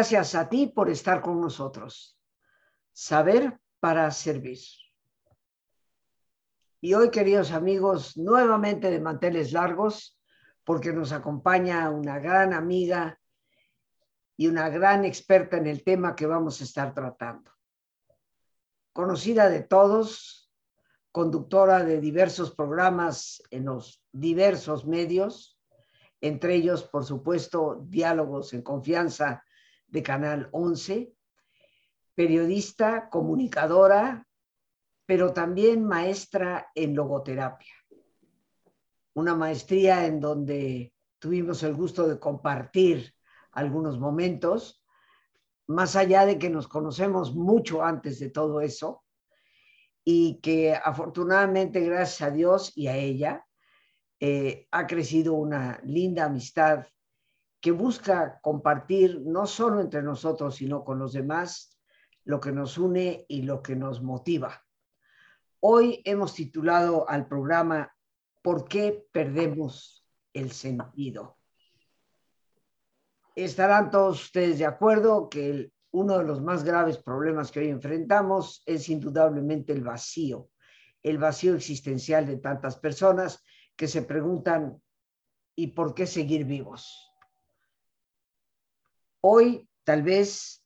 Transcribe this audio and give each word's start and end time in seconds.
Gracias 0.00 0.34
a 0.34 0.48
ti 0.48 0.66
por 0.66 0.88
estar 0.88 1.20
con 1.20 1.42
nosotros. 1.42 2.18
Saber 2.90 3.60
para 3.80 4.10
servir. 4.10 4.58
Y 6.80 6.94
hoy, 6.94 7.10
queridos 7.10 7.52
amigos, 7.52 8.16
nuevamente 8.16 8.90
de 8.90 8.98
manteles 8.98 9.52
largos, 9.52 10.18
porque 10.64 10.90
nos 10.94 11.12
acompaña 11.12 11.90
una 11.90 12.18
gran 12.18 12.54
amiga 12.54 13.20
y 14.38 14.46
una 14.46 14.70
gran 14.70 15.04
experta 15.04 15.58
en 15.58 15.66
el 15.66 15.84
tema 15.84 16.16
que 16.16 16.24
vamos 16.24 16.62
a 16.62 16.64
estar 16.64 16.94
tratando. 16.94 17.50
Conocida 18.94 19.50
de 19.50 19.64
todos, 19.64 20.50
conductora 21.12 21.84
de 21.84 22.00
diversos 22.00 22.54
programas 22.54 23.42
en 23.50 23.66
los 23.66 24.02
diversos 24.12 24.86
medios, 24.86 25.60
entre 26.22 26.54
ellos, 26.54 26.84
por 26.84 27.04
supuesto, 27.04 27.84
Diálogos 27.86 28.54
en 28.54 28.62
Confianza 28.62 29.44
de 29.90 30.02
Canal 30.02 30.48
11, 30.52 31.12
periodista, 32.14 33.08
comunicadora, 33.08 34.26
pero 35.06 35.32
también 35.32 35.84
maestra 35.84 36.70
en 36.74 36.94
logoterapia. 36.94 37.74
Una 39.14 39.34
maestría 39.34 40.06
en 40.06 40.20
donde 40.20 40.92
tuvimos 41.18 41.62
el 41.62 41.74
gusto 41.74 42.06
de 42.06 42.18
compartir 42.18 43.14
algunos 43.52 43.98
momentos, 43.98 44.84
más 45.66 45.96
allá 45.96 46.26
de 46.26 46.38
que 46.38 46.50
nos 46.50 46.68
conocemos 46.68 47.34
mucho 47.34 47.82
antes 47.82 48.18
de 48.20 48.30
todo 48.30 48.60
eso, 48.60 49.04
y 50.04 50.40
que 50.40 50.74
afortunadamente, 50.74 51.80
gracias 51.80 52.22
a 52.22 52.30
Dios 52.32 52.72
y 52.76 52.86
a 52.86 52.96
ella, 52.96 53.46
eh, 54.18 54.66
ha 54.70 54.86
crecido 54.86 55.34
una 55.34 55.80
linda 55.84 56.26
amistad 56.26 56.86
que 57.60 57.72
busca 57.72 58.40
compartir 58.40 59.20
no 59.24 59.46
solo 59.46 59.80
entre 59.80 60.02
nosotros, 60.02 60.56
sino 60.56 60.84
con 60.84 60.98
los 60.98 61.12
demás, 61.12 61.78
lo 62.24 62.40
que 62.40 62.52
nos 62.52 62.78
une 62.78 63.26
y 63.28 63.42
lo 63.42 63.62
que 63.62 63.76
nos 63.76 64.02
motiva. 64.02 64.64
Hoy 65.60 66.00
hemos 66.04 66.34
titulado 66.34 67.08
al 67.08 67.26
programa 67.28 67.92
¿Por 68.42 68.66
qué 68.66 69.06
perdemos 69.12 70.06
el 70.32 70.50
sentido? 70.50 71.36
Estarán 73.36 73.90
todos 73.90 74.22
ustedes 74.22 74.58
de 74.58 74.64
acuerdo 74.64 75.28
que 75.28 75.70
uno 75.90 76.18
de 76.18 76.24
los 76.24 76.40
más 76.40 76.64
graves 76.64 76.96
problemas 76.96 77.50
que 77.50 77.60
hoy 77.60 77.68
enfrentamos 77.68 78.62
es 78.64 78.88
indudablemente 78.88 79.72
el 79.72 79.82
vacío, 79.82 80.48
el 81.02 81.18
vacío 81.18 81.54
existencial 81.54 82.26
de 82.26 82.38
tantas 82.38 82.78
personas 82.78 83.42
que 83.76 83.88
se 83.88 84.02
preguntan, 84.02 84.80
¿y 85.54 85.68
por 85.68 85.94
qué 85.94 86.06
seguir 86.06 86.44
vivos? 86.44 87.09
Hoy, 89.22 89.68
tal 89.84 90.02
vez, 90.02 90.64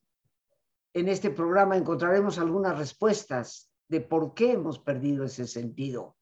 en 0.93 1.09
este 1.09 1.31
programa 1.31 1.77
encontraremos 1.77 2.39
algunas 2.39 2.79
respuestas 2.79 3.71
de 3.89 4.01
por 4.01 4.35
qué 4.35 4.53
hemos 4.53 4.79
perdido 4.79 5.25
ese 5.25 5.47
sentido, 5.47 6.17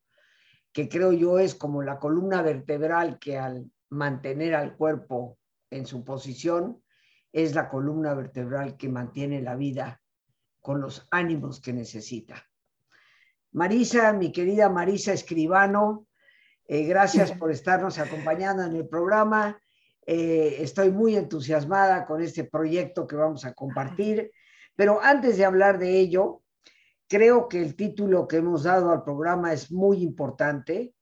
que 0.71 0.89
creo 0.89 1.11
yo 1.11 1.37
es 1.37 1.53
como 1.53 1.83
la 1.83 1.99
columna 1.99 2.41
vertebral 2.41 3.19
que 3.19 3.37
al 3.37 3.71
mantener 3.89 4.55
al 4.55 4.75
cuerpo 4.75 5.37
en 5.69 5.85
su 5.85 6.03
posición, 6.03 6.81
es 7.31 7.55
la 7.55 7.69
columna 7.69 8.13
vertebral 8.13 8.77
que 8.77 8.89
mantiene 8.89 9.41
la 9.41 9.55
vida 9.55 10.01
con 10.59 10.81
los 10.81 11.07
ánimos 11.11 11.59
que 11.59 11.73
necesita. 11.73 12.43
Marisa, 13.51 14.13
mi 14.13 14.31
querida 14.31 14.69
Marisa 14.69 15.13
Escribano, 15.13 16.07
eh, 16.65 16.83
gracias 16.83 17.31
por 17.37 17.51
estarnos 17.51 17.99
acompañando 17.99 18.63
en 18.63 18.75
el 18.75 18.87
programa. 18.87 19.59
Eh, 20.05 20.57
estoy 20.59 20.91
muy 20.91 21.15
entusiasmada 21.15 22.05
con 22.05 22.21
este 22.21 22.43
proyecto 22.43 23.07
que 23.07 23.15
vamos 23.15 23.45
a 23.45 23.53
compartir, 23.53 24.31
pero 24.75 25.01
antes 25.01 25.37
de 25.37 25.45
hablar 25.45 25.79
de 25.79 25.99
ello, 25.99 26.41
creo 27.07 27.47
que 27.47 27.61
el 27.61 27.75
título 27.75 28.27
que 28.27 28.37
hemos 28.37 28.63
dado 28.63 28.91
al 28.91 29.03
programa 29.03 29.53
es 29.53 29.71
muy 29.71 30.01
importante 30.01 30.93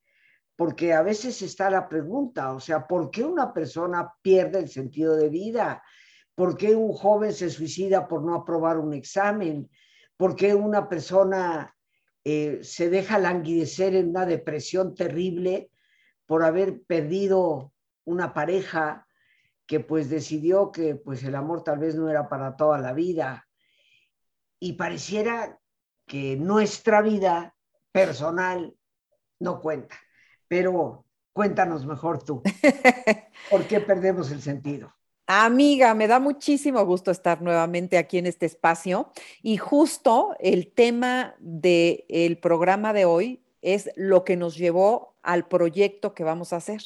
porque 0.55 0.93
a 0.93 1.01
veces 1.01 1.41
está 1.41 1.71
la 1.71 1.89
pregunta, 1.89 2.53
o 2.53 2.59
sea, 2.59 2.85
¿por 2.85 3.09
qué 3.09 3.23
una 3.23 3.51
persona 3.51 4.13
pierde 4.21 4.59
el 4.59 4.69
sentido 4.69 5.15
de 5.15 5.29
vida? 5.29 5.81
¿Por 6.35 6.55
qué 6.55 6.75
un 6.75 6.93
joven 6.93 7.33
se 7.33 7.49
suicida 7.49 8.07
por 8.07 8.23
no 8.23 8.35
aprobar 8.35 8.77
un 8.77 8.93
examen? 8.93 9.69
¿Por 10.15 10.35
qué 10.35 10.53
una 10.53 10.87
persona 10.87 11.75
eh, 12.23 12.59
se 12.61 12.91
deja 12.91 13.17
languidecer 13.17 13.95
en 13.95 14.09
una 14.09 14.27
depresión 14.27 14.93
terrible 14.93 15.71
por 16.27 16.43
haber 16.43 16.83
perdido 16.83 17.73
una 18.11 18.33
pareja 18.33 19.07
que 19.65 19.79
pues 19.79 20.09
decidió 20.09 20.71
que 20.71 20.95
pues 20.95 21.23
el 21.23 21.35
amor 21.35 21.63
tal 21.63 21.79
vez 21.79 21.95
no 21.95 22.09
era 22.09 22.27
para 22.27 22.57
toda 22.57 22.77
la 22.77 22.93
vida 22.93 23.47
y 24.59 24.73
pareciera 24.73 25.59
que 26.05 26.35
nuestra 26.35 27.01
vida 27.01 27.55
personal 27.91 28.75
no 29.39 29.61
cuenta. 29.61 29.95
Pero 30.47 31.05
cuéntanos 31.31 31.85
mejor 31.85 32.21
tú, 32.23 32.43
¿por 33.49 33.65
qué 33.65 33.79
perdemos 33.79 34.29
el 34.31 34.41
sentido? 34.41 34.93
Amiga, 35.25 35.93
me 35.93 36.07
da 36.07 36.19
muchísimo 36.19 36.83
gusto 36.85 37.09
estar 37.09 37.41
nuevamente 37.41 37.97
aquí 37.97 38.17
en 38.17 38.25
este 38.25 38.45
espacio 38.45 39.09
y 39.41 39.55
justo 39.55 40.35
el 40.39 40.73
tema 40.73 41.35
del 41.39 42.37
programa 42.41 42.91
de 42.91 43.05
hoy 43.05 43.41
es 43.61 43.89
lo 43.95 44.25
que 44.25 44.35
nos 44.35 44.57
llevó 44.57 45.15
al 45.21 45.47
proyecto 45.47 46.13
que 46.13 46.25
vamos 46.25 46.51
a 46.51 46.57
hacer. 46.57 46.81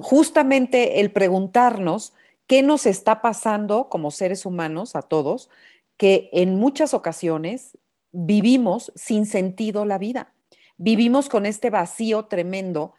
Justamente 0.00 1.00
el 1.00 1.10
preguntarnos 1.12 2.14
qué 2.46 2.62
nos 2.62 2.86
está 2.86 3.20
pasando 3.20 3.88
como 3.88 4.10
seres 4.10 4.46
humanos 4.46 4.96
a 4.96 5.02
todos, 5.02 5.50
que 5.96 6.30
en 6.32 6.56
muchas 6.56 6.94
ocasiones 6.94 7.76
vivimos 8.12 8.92
sin 8.94 9.26
sentido 9.26 9.84
la 9.84 9.98
vida. 9.98 10.32
Vivimos 10.76 11.28
con 11.28 11.44
este 11.44 11.70
vacío 11.70 12.26
tremendo 12.26 12.94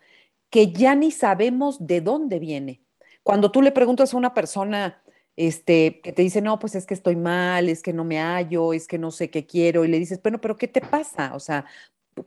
que 0.49 0.71
ya 0.71 0.95
ni 0.95 1.11
sabemos 1.11 1.85
de 1.85 2.01
dónde 2.01 2.39
viene. 2.39 2.81
Cuando 3.23 3.51
tú 3.51 3.61
le 3.61 3.71
preguntas 3.71 4.13
a 4.13 4.17
una 4.17 4.33
persona 4.33 5.01
este, 5.35 6.01
que 6.01 6.11
te 6.11 6.21
dice, 6.21 6.41
no, 6.41 6.59
pues 6.59 6.75
es 6.75 6.85
que 6.85 6.93
estoy 6.93 7.15
mal, 7.15 7.69
es 7.69 7.81
que 7.81 7.93
no 7.93 8.03
me 8.03 8.19
hallo, 8.19 8.73
es 8.73 8.87
que 8.87 8.97
no 8.97 9.11
sé 9.11 9.29
qué 9.29 9.45
quiero, 9.45 9.85
y 9.85 9.87
le 9.87 9.97
dices, 9.97 10.21
bueno, 10.21 10.41
pero 10.41 10.57
¿qué 10.57 10.67
te 10.67 10.81
pasa? 10.81 11.33
O 11.33 11.39
sea, 11.39 11.65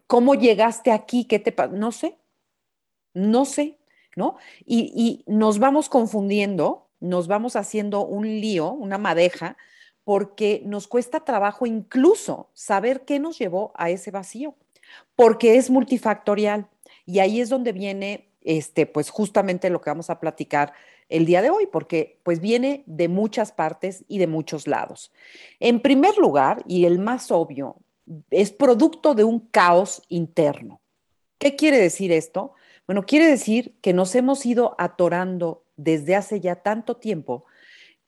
¿cómo 0.06 0.34
llegaste 0.34 0.90
aquí? 0.92 1.26
¿Qué 1.26 1.38
te 1.38 1.52
pasa? 1.52 1.72
No 1.74 1.92
sé, 1.92 2.16
no 3.12 3.44
sé, 3.44 3.78
¿no? 4.16 4.36
Y, 4.64 4.92
y 4.94 5.24
nos 5.32 5.58
vamos 5.58 5.88
confundiendo, 5.88 6.88
nos 7.00 7.26
vamos 7.26 7.56
haciendo 7.56 8.04
un 8.04 8.26
lío, 8.26 8.70
una 8.70 8.98
madeja, 8.98 9.56
porque 10.04 10.62
nos 10.64 10.88
cuesta 10.88 11.20
trabajo 11.20 11.66
incluso 11.66 12.50
saber 12.54 13.04
qué 13.04 13.18
nos 13.18 13.38
llevó 13.38 13.72
a 13.76 13.90
ese 13.90 14.10
vacío, 14.10 14.54
porque 15.14 15.56
es 15.56 15.70
multifactorial. 15.70 16.68
Y 17.06 17.20
ahí 17.20 17.40
es 17.40 17.48
donde 17.48 17.72
viene, 17.72 18.28
este, 18.40 18.86
pues 18.86 19.10
justamente 19.10 19.70
lo 19.70 19.80
que 19.80 19.90
vamos 19.90 20.10
a 20.10 20.20
platicar 20.20 20.72
el 21.08 21.26
día 21.26 21.42
de 21.42 21.50
hoy, 21.50 21.66
porque 21.66 22.18
pues 22.22 22.40
viene 22.40 22.84
de 22.86 23.08
muchas 23.08 23.52
partes 23.52 24.04
y 24.08 24.18
de 24.18 24.26
muchos 24.26 24.66
lados. 24.66 25.12
En 25.60 25.80
primer 25.80 26.16
lugar, 26.16 26.62
y 26.66 26.84
el 26.86 26.98
más 26.98 27.30
obvio, 27.30 27.76
es 28.30 28.50
producto 28.50 29.14
de 29.14 29.24
un 29.24 29.40
caos 29.40 30.02
interno. 30.08 30.80
¿Qué 31.38 31.54
quiere 31.54 31.78
decir 31.78 32.12
esto? 32.12 32.54
Bueno, 32.86 33.04
quiere 33.04 33.26
decir 33.26 33.76
que 33.80 33.92
nos 33.92 34.14
hemos 34.14 34.44
ido 34.44 34.74
atorando 34.78 35.64
desde 35.76 36.16
hace 36.16 36.40
ya 36.40 36.56
tanto 36.56 36.96
tiempo 36.96 37.44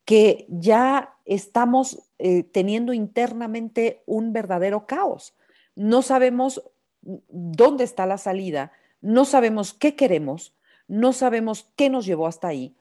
que 0.04 0.46
ya 0.48 1.14
estamos 1.24 2.10
eh, 2.18 2.42
teniendo 2.42 2.92
internamente 2.92 4.02
un 4.06 4.32
verdadero 4.32 4.86
caos. 4.86 5.34
No 5.74 6.02
sabemos 6.02 6.62
dónde 7.00 7.84
está 7.84 8.06
la 8.06 8.18
salida, 8.18 8.72
no 9.00 9.24
sabemos 9.24 9.74
qué 9.74 9.94
queremos, 9.94 10.54
no 10.88 11.12
sabemos 11.12 11.70
qué 11.76 11.88
nos 11.90 12.06
llevó 12.06 12.26
hasta 12.26 12.48
ahí. 12.48 12.74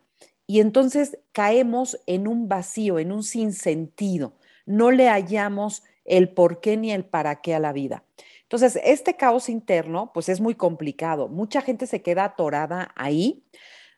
Y 0.45 0.59
entonces 0.59 1.17
caemos 1.31 1.99
en 2.05 2.27
un 2.27 2.49
vacío, 2.49 2.99
en 2.99 3.11
un 3.11 3.23
sinsentido. 3.23 4.33
No 4.65 4.91
le 4.91 5.07
hallamos 5.07 5.83
el 6.05 6.29
por 6.29 6.59
qué 6.59 6.75
ni 6.75 6.91
el 6.91 7.05
para 7.05 7.41
qué 7.41 7.55
a 7.55 7.59
la 7.59 7.71
vida. 7.71 8.03
Entonces, 8.53 8.79
este 8.85 9.15
caos 9.15 9.49
interno, 9.49 10.11
pues 10.13 10.29
es 10.29 10.39
muy 10.39 10.53
complicado. 10.53 11.27
Mucha 11.27 11.59
gente 11.61 11.87
se 11.87 12.03
queda 12.03 12.25
atorada 12.25 12.91
ahí. 12.95 13.43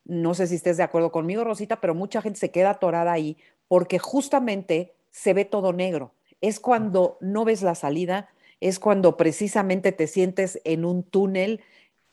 No 0.06 0.34
sé 0.34 0.48
si 0.48 0.56
estés 0.56 0.78
de 0.78 0.84
acuerdo 0.84 1.12
conmigo, 1.12 1.44
Rosita, 1.44 1.82
pero 1.82 1.94
mucha 1.94 2.22
gente 2.22 2.40
se 2.40 2.52
queda 2.52 2.70
atorada 2.70 3.12
ahí 3.12 3.36
porque 3.68 4.00
justamente 4.00 4.94
se 5.12 5.34
ve 5.34 5.44
todo 5.44 5.74
negro. 5.74 6.14
Es 6.40 6.62
cuando 6.62 7.18
no 7.20 7.44
ves 7.44 7.64
la 7.64 7.76
salida, 7.76 8.30
es 8.62 8.80
cuando 8.80 9.18
precisamente 9.18 9.92
te 9.92 10.08
sientes 10.08 10.62
en 10.64 10.86
un 10.86 11.04
túnel 11.04 11.60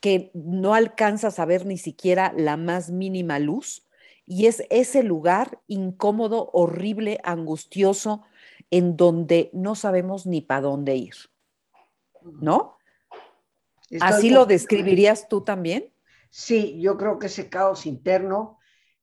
que 0.00 0.33
no 0.35 0.75
alcanzas 0.75 1.39
a 1.39 1.44
ver 1.44 1.65
ni 1.65 1.79
siquiera 1.79 2.35
la 2.37 2.56
más 2.56 2.91
mínima 2.91 3.39
luz. 3.39 3.87
Y 4.27 4.47
es 4.47 4.65
ese 4.69 5.05
lugar 5.05 5.61
incómodo, 5.69 6.50
horrible, 6.53 7.21
angustioso, 7.23 8.25
en 8.73 8.97
donde 8.97 9.49
no 9.53 9.77
sabemos 9.77 10.27
ni 10.27 10.41
para 10.41 10.62
dónde 10.62 10.97
ir. 10.97 11.15
¿No? 12.25 12.77
¿Así 14.01 14.31
lo 14.31 14.47
describirías 14.47 15.29
tú 15.29 15.43
también? 15.43 15.93
Sí, 16.31 16.81
yo 16.81 16.97
creo 16.97 17.19
que 17.19 17.27
ese 17.27 17.49
caos 17.49 17.85
interno 17.85 18.59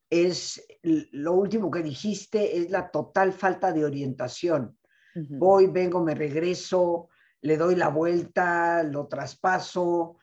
es 0.10 0.66
lo 0.81 1.33
último 1.33 1.69
que 1.69 1.83
dijiste, 1.83 2.57
es 2.57 2.71
la 2.71 2.89
total 2.89 3.33
falta 3.33 3.71
de 3.71 3.86
orientación. 3.86 4.77
Voy, 5.13 5.68
vengo, 5.68 6.04
me 6.04 6.16
regreso, 6.16 7.10
le 7.42 7.57
doy 7.57 7.75
la 7.75 7.89
vuelta, 7.89 8.83
lo 8.83 9.07
traspaso, 9.07 10.18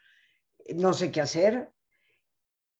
no 0.74 0.92
sé 0.92 1.10
qué 1.10 1.20
hacer. 1.20 1.70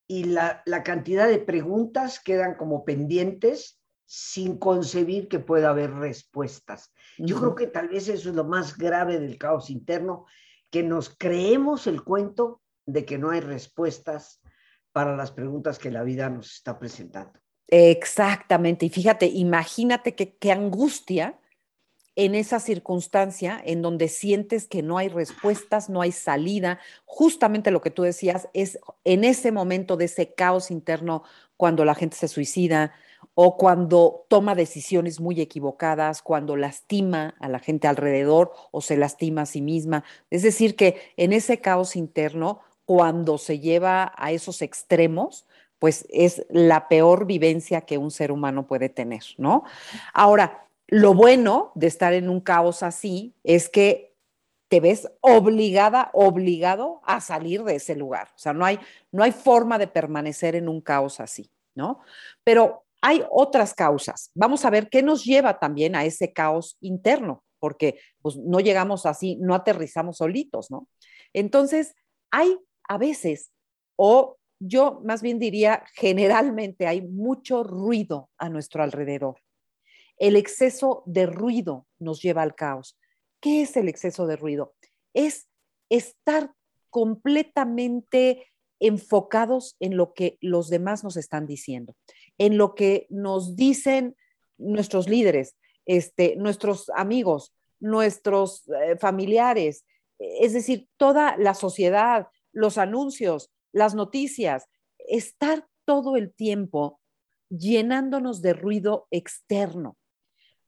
Y 0.09 0.25
la, 0.25 0.63
la 0.67 0.83
cantidad 0.83 1.29
de 1.29 1.39
preguntas 1.39 2.21
quedan 2.21 2.55
como 2.57 2.85
pendientes 2.85 3.81
sin 4.07 4.57
concebir 4.57 5.29
que 5.29 5.41
pueda 5.41 5.71
haber 5.71 5.93
respuestas. 5.93 6.93
Yo 7.19 7.39
creo 7.39 7.55
que 7.55 7.67
tal 7.67 7.89
vez 7.89 8.09
eso 8.09 8.31
es 8.31 8.37
lo 8.37 8.45
más 8.45 8.79
grave 8.79 9.19
del 9.19 9.37
caos 9.37 9.69
interno, 9.69 10.27
que 10.71 10.83
nos 10.83 11.11
creemos 11.11 11.87
el 11.87 12.03
cuento 12.03 12.63
de 12.87 13.05
que 13.05 13.19
no 13.19 13.31
hay 13.31 13.41
respuestas 13.41 14.41
para 14.93 15.17
las 15.17 15.33
preguntas 15.33 15.79
que 15.79 15.91
la 15.91 16.05
vida 16.05 16.31
nos 16.31 16.55
está 16.55 16.79
presentando. 16.79 17.39
Exactamente. 17.69 18.87
Y 18.87 18.91
fíjate, 18.91 19.27
imagínate 19.27 20.15
qué 20.15 20.53
angustia 20.53 21.39
en 22.15 22.35
esa 22.35 22.61
circunstancia 22.61 23.61
en 23.63 23.83
donde 23.83 24.09
sientes 24.09 24.67
que 24.67 24.83
no 24.83 24.97
hay 24.97 25.09
respuestas, 25.09 25.91
no 25.91 26.01
hay 26.01 26.13
salida. 26.13 26.81
Justamente 27.05 27.71
lo 27.71 27.83
que 27.83 27.91
tú 27.91 28.03
decías 28.03 28.49
es 28.55 28.79
en 29.05 29.25
ese 29.25 29.53
momento 29.53 29.99
de 29.99 30.07
ese 30.07 30.33
caos 30.33 30.71
interno 30.71 31.25
cuando 31.59 31.85
la 31.85 31.95
gente 31.95 32.17
se 32.17 32.29
suicida, 32.29 32.95
o 33.35 33.57
cuando 33.57 34.27
toma 34.29 34.55
decisiones 34.55 35.21
muy 35.21 35.41
equivocadas, 35.41 36.23
cuando 36.23 36.57
lastima 36.57 37.35
a 37.41 37.49
la 37.49 37.59
gente 37.59 37.89
alrededor 37.89 38.53
o 38.71 38.81
se 38.81 38.97
lastima 38.97 39.43
a 39.43 39.47
sí 39.47 39.61
misma. 39.61 40.05
Es 40.31 40.43
decir, 40.43 40.77
que 40.77 41.01
en 41.17 41.33
ese 41.33 41.61
caos 41.61 41.97
interno, 41.97 42.61
cuando 42.85 43.39
se 43.39 43.59
lleva 43.59 44.13
a 44.17 44.33
esos 44.33 44.63
extremos, 44.63 45.47
pues 45.79 46.07
es 46.11 46.47
la 46.51 46.89
peor 46.89 47.27
vivencia 47.27 47.83
que 47.83 47.99
un 47.99 48.11
ser 48.11 48.33
humano 48.33 48.67
puede 48.67 48.89
tener, 48.89 49.23
¿no? 49.37 49.65
Ahora, 50.15 50.67
lo 50.89 51.15
bueno 51.15 51.73
de 51.75 51.89
estar 51.89 52.13
en 52.13 52.31
un 52.31 52.41
caos 52.41 52.83
así 52.83 53.35
es 53.43 53.69
que 53.69 54.15
te 54.69 54.81
ves 54.81 55.09
obligada, 55.21 56.11
obligado 56.13 57.01
a 57.05 57.21
salir 57.21 57.63
de 57.65 57.77
ese 57.77 57.95
lugar. 57.95 58.29
O 58.35 58.39
sea, 58.39 58.53
no 58.53 58.65
hay, 58.65 58.81
no 59.13 59.23
hay 59.23 59.33
forma 59.33 59.79
de 59.79 59.87
permanecer 59.87 60.57
en 60.57 60.69
un 60.69 60.81
caos 60.81 61.21
así, 61.21 61.51
¿no? 61.75 62.01
Pero 62.43 62.86
hay 63.01 63.25
otras 63.31 63.75
causas. 63.75 64.31
Vamos 64.35 64.65
a 64.65 64.71
ver 64.71 64.89
qué 64.89 65.03
nos 65.03 65.25
lleva 65.25 65.59
también 65.59 65.95
a 65.95 66.05
ese 66.05 66.33
caos 66.33 66.77
interno, 66.81 67.45
porque 67.59 68.01
pues, 68.23 68.37
no 68.37 68.61
llegamos 68.61 69.07
así, 69.07 69.37
no 69.37 69.55
aterrizamos 69.55 70.19
solitos, 70.19 70.71
¿no? 70.71 70.89
Entonces, 71.33 71.95
hay 72.31 72.57
a 72.89 72.99
veces, 72.99 73.53
o 73.97 74.37
yo 74.59 75.01
más 75.05 75.23
bien 75.23 75.39
diría, 75.39 75.85
generalmente 75.95 76.87
hay 76.87 77.03
mucho 77.03 77.63
ruido 77.63 78.31
a 78.39 78.49
nuestro 78.49 78.83
alrededor. 78.83 79.37
El 80.19 80.37
exceso 80.37 81.03
de 81.07 81.27
ruido 81.27 81.87
nos 81.99 82.23
lleva 82.23 82.43
al 82.43 82.55
caos. 82.55 82.99
¿Qué 83.41 83.63
es 83.63 83.77
el 83.77 83.89
exceso 83.89 84.27
de 84.27 84.37
ruido? 84.37 84.75
Es 85.13 85.49
estar 85.91 86.53
completamente 86.89 88.51
enfocados 88.81 89.77
en 89.81 89.97
lo 89.97 90.15
que 90.15 90.39
los 90.41 90.69
demás 90.69 91.05
nos 91.05 91.17
están 91.17 91.47
diciendo 91.47 91.95
en 92.39 92.59
lo 92.59 92.75
que 92.75 93.07
nos 93.11 93.57
dicen 93.57 94.17
nuestros 94.59 95.09
líderes, 95.09 95.57
este, 95.85 96.37
nuestros 96.37 96.91
amigos, 96.95 97.55
nuestros 97.81 98.69
eh, 98.69 98.97
familiares, 98.99 99.85
es 100.19 100.53
decir, 100.53 100.89
toda 100.97 101.37
la 101.37 101.55
sociedad, 101.55 102.29
los 102.53 102.79
anuncios, 102.79 103.51
las 103.73 103.95
noticias, 103.95 104.67
estar 104.99 105.67
todo 105.85 106.17
el 106.17 106.33
tiempo 106.33 107.01
llenándonos 107.51 108.43
de 108.43 108.55
ruido 108.55 109.07
externo. 109.11 109.97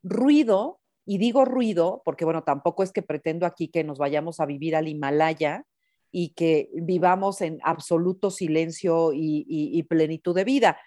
Ruido, 0.02 0.80
y 1.06 1.16
digo 1.16 1.46
ruido 1.46 2.02
porque, 2.04 2.26
bueno, 2.26 2.44
tampoco 2.44 2.82
es 2.82 2.92
que 2.92 3.02
pretendo 3.02 3.46
aquí 3.46 3.68
que 3.68 3.84
nos 3.84 3.98
vayamos 3.98 4.40
a 4.40 4.46
vivir 4.46 4.76
al 4.76 4.88
Himalaya 4.88 5.64
y 6.10 6.34
que 6.34 6.70
vivamos 6.74 7.40
en 7.40 7.58
absoluto 7.62 8.30
silencio 8.30 9.12
y 9.14 9.82
plenitud 9.84 10.34
de 10.34 10.44
vida 10.44 10.78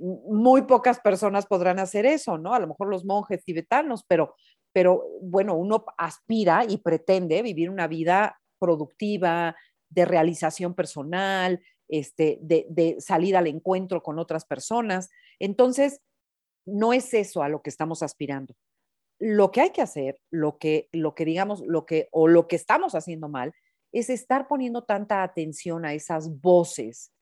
muy 0.00 0.62
pocas 0.62 0.98
personas 1.00 1.46
podrán 1.46 1.78
hacer 1.78 2.06
eso, 2.06 2.38
¿no? 2.38 2.54
A 2.54 2.58
lo 2.58 2.66
mejor 2.66 2.88
los 2.88 3.04
monjes 3.04 3.44
tibetanos, 3.44 4.04
pero, 4.08 4.34
pero 4.72 5.04
bueno, 5.20 5.54
uno 5.54 5.84
aspira 5.98 6.64
y 6.66 6.78
pretende 6.78 7.42
vivir 7.42 7.68
una 7.70 7.86
vida 7.86 8.40
productiva, 8.58 9.54
de 9.90 10.04
realización 10.04 10.74
personal, 10.74 11.60
este, 11.88 12.38
de, 12.42 12.66
de 12.70 12.96
salir 13.00 13.36
al 13.36 13.48
encuentro 13.48 14.02
con 14.02 14.18
otras 14.18 14.44
personas. 14.44 15.10
Entonces, 15.38 16.00
no 16.64 16.92
es 16.92 17.12
eso 17.12 17.42
a 17.42 17.48
lo 17.48 17.62
que 17.62 17.70
estamos 17.70 18.02
aspirando. 18.02 18.54
Lo 19.18 19.50
que 19.50 19.60
hay 19.60 19.70
que 19.70 19.82
hacer, 19.82 20.20
lo 20.30 20.58
que, 20.58 20.88
lo 20.92 21.14
que 21.14 21.24
digamos, 21.24 21.60
lo 21.66 21.84
que, 21.84 22.08
o 22.12 22.28
lo 22.28 22.48
que 22.48 22.56
estamos 22.56 22.94
haciendo 22.94 23.28
mal, 23.28 23.52
es 23.92 24.08
estar 24.08 24.46
poniendo 24.46 24.84
tanta 24.84 25.22
atención 25.22 25.84
a 25.84 25.92
esas 25.92 26.40
voces 26.40 27.12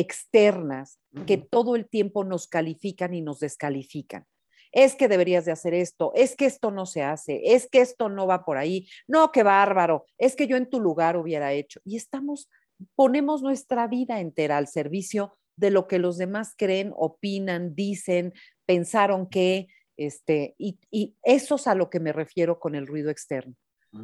externas 0.00 0.98
que 1.26 1.38
todo 1.38 1.76
el 1.76 1.88
tiempo 1.88 2.24
nos 2.24 2.46
califican 2.46 3.14
y 3.14 3.22
nos 3.22 3.40
descalifican. 3.40 4.26
Es 4.72 4.94
que 4.94 5.08
deberías 5.08 5.46
de 5.46 5.52
hacer 5.52 5.72
esto, 5.72 6.12
es 6.14 6.36
que 6.36 6.44
esto 6.44 6.70
no 6.70 6.84
se 6.84 7.02
hace, 7.02 7.40
es 7.54 7.68
que 7.70 7.80
esto 7.80 8.08
no 8.08 8.26
va 8.26 8.44
por 8.44 8.58
ahí, 8.58 8.88
no, 9.06 9.32
qué 9.32 9.42
bárbaro, 9.42 10.04
es 10.18 10.36
que 10.36 10.46
yo 10.46 10.56
en 10.56 10.68
tu 10.68 10.80
lugar 10.80 11.16
hubiera 11.16 11.52
hecho. 11.52 11.80
Y 11.84 11.96
estamos, 11.96 12.50
ponemos 12.94 13.42
nuestra 13.42 13.86
vida 13.86 14.20
entera 14.20 14.58
al 14.58 14.68
servicio 14.68 15.38
de 15.56 15.70
lo 15.70 15.86
que 15.86 15.98
los 15.98 16.18
demás 16.18 16.54
creen, 16.56 16.92
opinan, 16.94 17.74
dicen, 17.74 18.34
pensaron 18.66 19.30
que, 19.30 19.68
este, 19.96 20.54
y, 20.58 20.78
y 20.90 21.16
eso 21.22 21.54
es 21.54 21.66
a 21.66 21.74
lo 21.74 21.88
que 21.88 22.00
me 22.00 22.12
refiero 22.12 22.60
con 22.60 22.74
el 22.74 22.86
ruido 22.86 23.10
externo. 23.10 23.54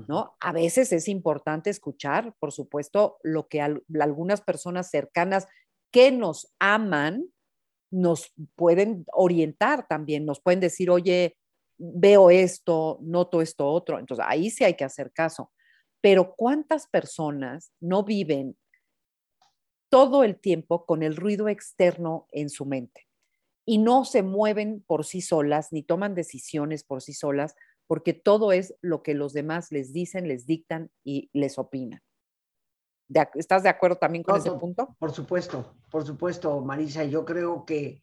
¿No? 0.09 0.37
A 0.41 0.53
veces 0.53 0.91
es 0.93 1.07
importante 1.07 1.69
escuchar, 1.69 2.35
por 2.39 2.51
supuesto, 2.51 3.19
lo 3.23 3.49
que 3.49 3.61
algunas 3.61 4.41
personas 4.41 4.89
cercanas 4.89 5.49
que 5.93 6.11
nos 6.11 6.53
aman 6.59 7.33
nos 7.93 8.33
pueden 8.57 9.05
orientar 9.13 9.87
también, 9.87 10.25
nos 10.25 10.41
pueden 10.41 10.61
decir, 10.61 10.91
oye, 10.91 11.37
veo 11.77 12.31
esto, 12.31 12.99
noto 13.03 13.43
esto 13.43 13.69
otro. 13.69 13.99
Entonces, 13.99 14.25
ahí 14.29 14.51
sí 14.51 14.65
hay 14.65 14.75
que 14.75 14.85
hacer 14.85 15.13
caso. 15.13 15.53
Pero 16.01 16.35
¿cuántas 16.35 16.89
personas 16.89 17.73
no 17.81 18.03
viven 18.03 18.57
todo 19.91 20.25
el 20.25 20.41
tiempo 20.41 20.87
con 20.87 21.03
el 21.03 21.17
ruido 21.17 21.49
externo 21.49 22.27
en 22.33 22.49
su 22.49 22.65
mente? 22.65 23.07
Y 23.65 23.79
no 23.79 24.05
se 24.05 24.23
mueven 24.23 24.83
por 24.87 25.05
sí 25.05 25.21
solas, 25.21 25.71
ni 25.71 25.83
toman 25.83 26.15
decisiones 26.15 26.83
por 26.83 27.03
sí 27.03 27.13
solas, 27.13 27.55
porque 27.87 28.15
todo 28.15 28.53
es 28.53 28.75
lo 28.81 29.03
que 29.03 29.15
los 29.15 29.35
demás 29.35 29.71
les 29.71 29.93
dicen, 29.93 30.27
les 30.27 30.47
dictan 30.47 30.91
y 31.05 31.29
les 31.35 31.59
opinan. 31.59 32.01
¿Estás 33.35 33.63
de 33.63 33.69
acuerdo 33.69 33.97
también 33.97 34.23
con 34.23 34.37
ese 34.37 34.51
punto? 34.53 34.97
Por 34.99 35.13
supuesto, 35.13 35.77
por 35.91 36.05
supuesto, 36.05 36.61
Marisa. 36.61 37.05
Yo 37.05 37.25
creo 37.25 37.65
que 37.65 38.03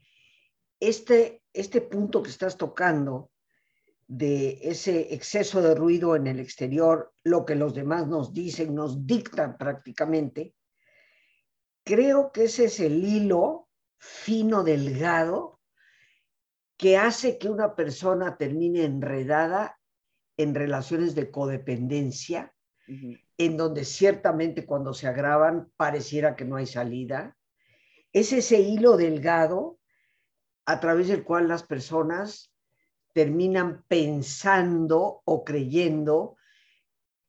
este, 0.79 1.43
este 1.53 1.81
punto 1.81 2.23
que 2.23 2.29
estás 2.29 2.57
tocando 2.57 3.31
de 4.07 4.59
ese 4.63 5.13
exceso 5.13 5.61
de 5.61 5.75
ruido 5.75 6.15
en 6.15 6.25
el 6.27 6.39
exterior, 6.39 7.13
lo 7.23 7.45
que 7.45 7.55
los 7.55 7.75
demás 7.75 8.07
nos 8.07 8.33
dicen, 8.33 8.73
nos 8.73 9.05
dictan 9.05 9.57
prácticamente, 9.57 10.55
creo 11.83 12.31
que 12.31 12.45
ese 12.45 12.65
es 12.65 12.79
el 12.79 13.03
hilo 13.03 13.69
fino, 13.97 14.63
delgado, 14.63 15.59
que 16.75 16.97
hace 16.97 17.37
que 17.37 17.49
una 17.49 17.75
persona 17.75 18.37
termine 18.37 18.83
enredada 18.83 19.79
en 20.37 20.55
relaciones 20.55 21.13
de 21.13 21.29
codependencia, 21.29 22.53
en 23.39 23.55
donde 23.55 23.85
ciertamente 23.85 24.65
cuando 24.65 24.93
se 24.93 25.07
agravan 25.07 25.71
pareciera 25.77 26.35
que 26.35 26.43
no 26.43 26.57
hay 26.57 26.67
salida. 26.67 27.37
Es 28.11 28.33
ese 28.33 28.59
hilo 28.59 28.97
delgado 28.97 29.79
a 30.65 30.79
través 30.81 31.07
del 31.07 31.23
cual 31.23 31.47
las 31.47 31.63
personas 31.63 32.53
terminan 33.13 33.85
pensando 33.87 35.21
o 35.23 35.43
creyendo 35.45 36.35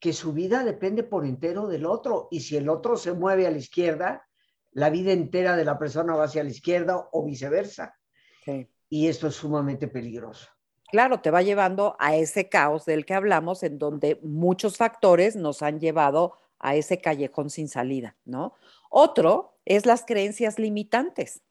que 0.01 0.13
su 0.13 0.33
vida 0.33 0.65
depende 0.65 1.05
por 1.05 1.25
entero 1.25 1.69
del 1.69 1.87
otro 1.87 2.27
y 2.33 2.41
si 2.41 2.57
el 2.57 2.69
otro 2.69 2.97
se 2.97 3.13
mueve 3.13 3.47
a 3.47 3.51
la 3.53 3.59
izquierda, 3.59 4.27
la 4.73 4.91
vida 4.91 5.13
entera 5.13 5.57
de 5.57 5.65
la 5.65 5.79
persona 5.79 6.17
va 6.17 6.25
hacia 6.25 6.43
la 6.43 6.51
izquierda 6.51 7.09
o 7.13 7.25
viceversa. 7.25 7.97
Y 8.89 9.07
esto 9.07 9.29
es 9.29 9.37
sumamente 9.37 9.87
peligroso 9.87 10.49
claro, 10.91 11.21
te 11.21 11.31
va 11.31 11.43
llevando 11.43 11.97
a 11.99 12.17
ese 12.17 12.49
caos 12.49 12.85
del 12.85 13.05
que 13.05 13.15
hablamos, 13.15 13.63
en 13.63 13.79
donde 13.79 14.19
muchos 14.23 14.77
factores 14.77 15.37
nos 15.37 15.63
han 15.63 15.81
llevado 15.81 16.35
a 16.59 16.77
ese 16.77 17.01
callejón 17.01 17.51
sin 17.51 17.69
salida, 17.69 18.17
¿no? 18.25 18.55
Otro 18.91 19.55
es 19.65 19.87
las 19.87 20.05
creencias 20.05 20.59
limitantes. 20.59 21.43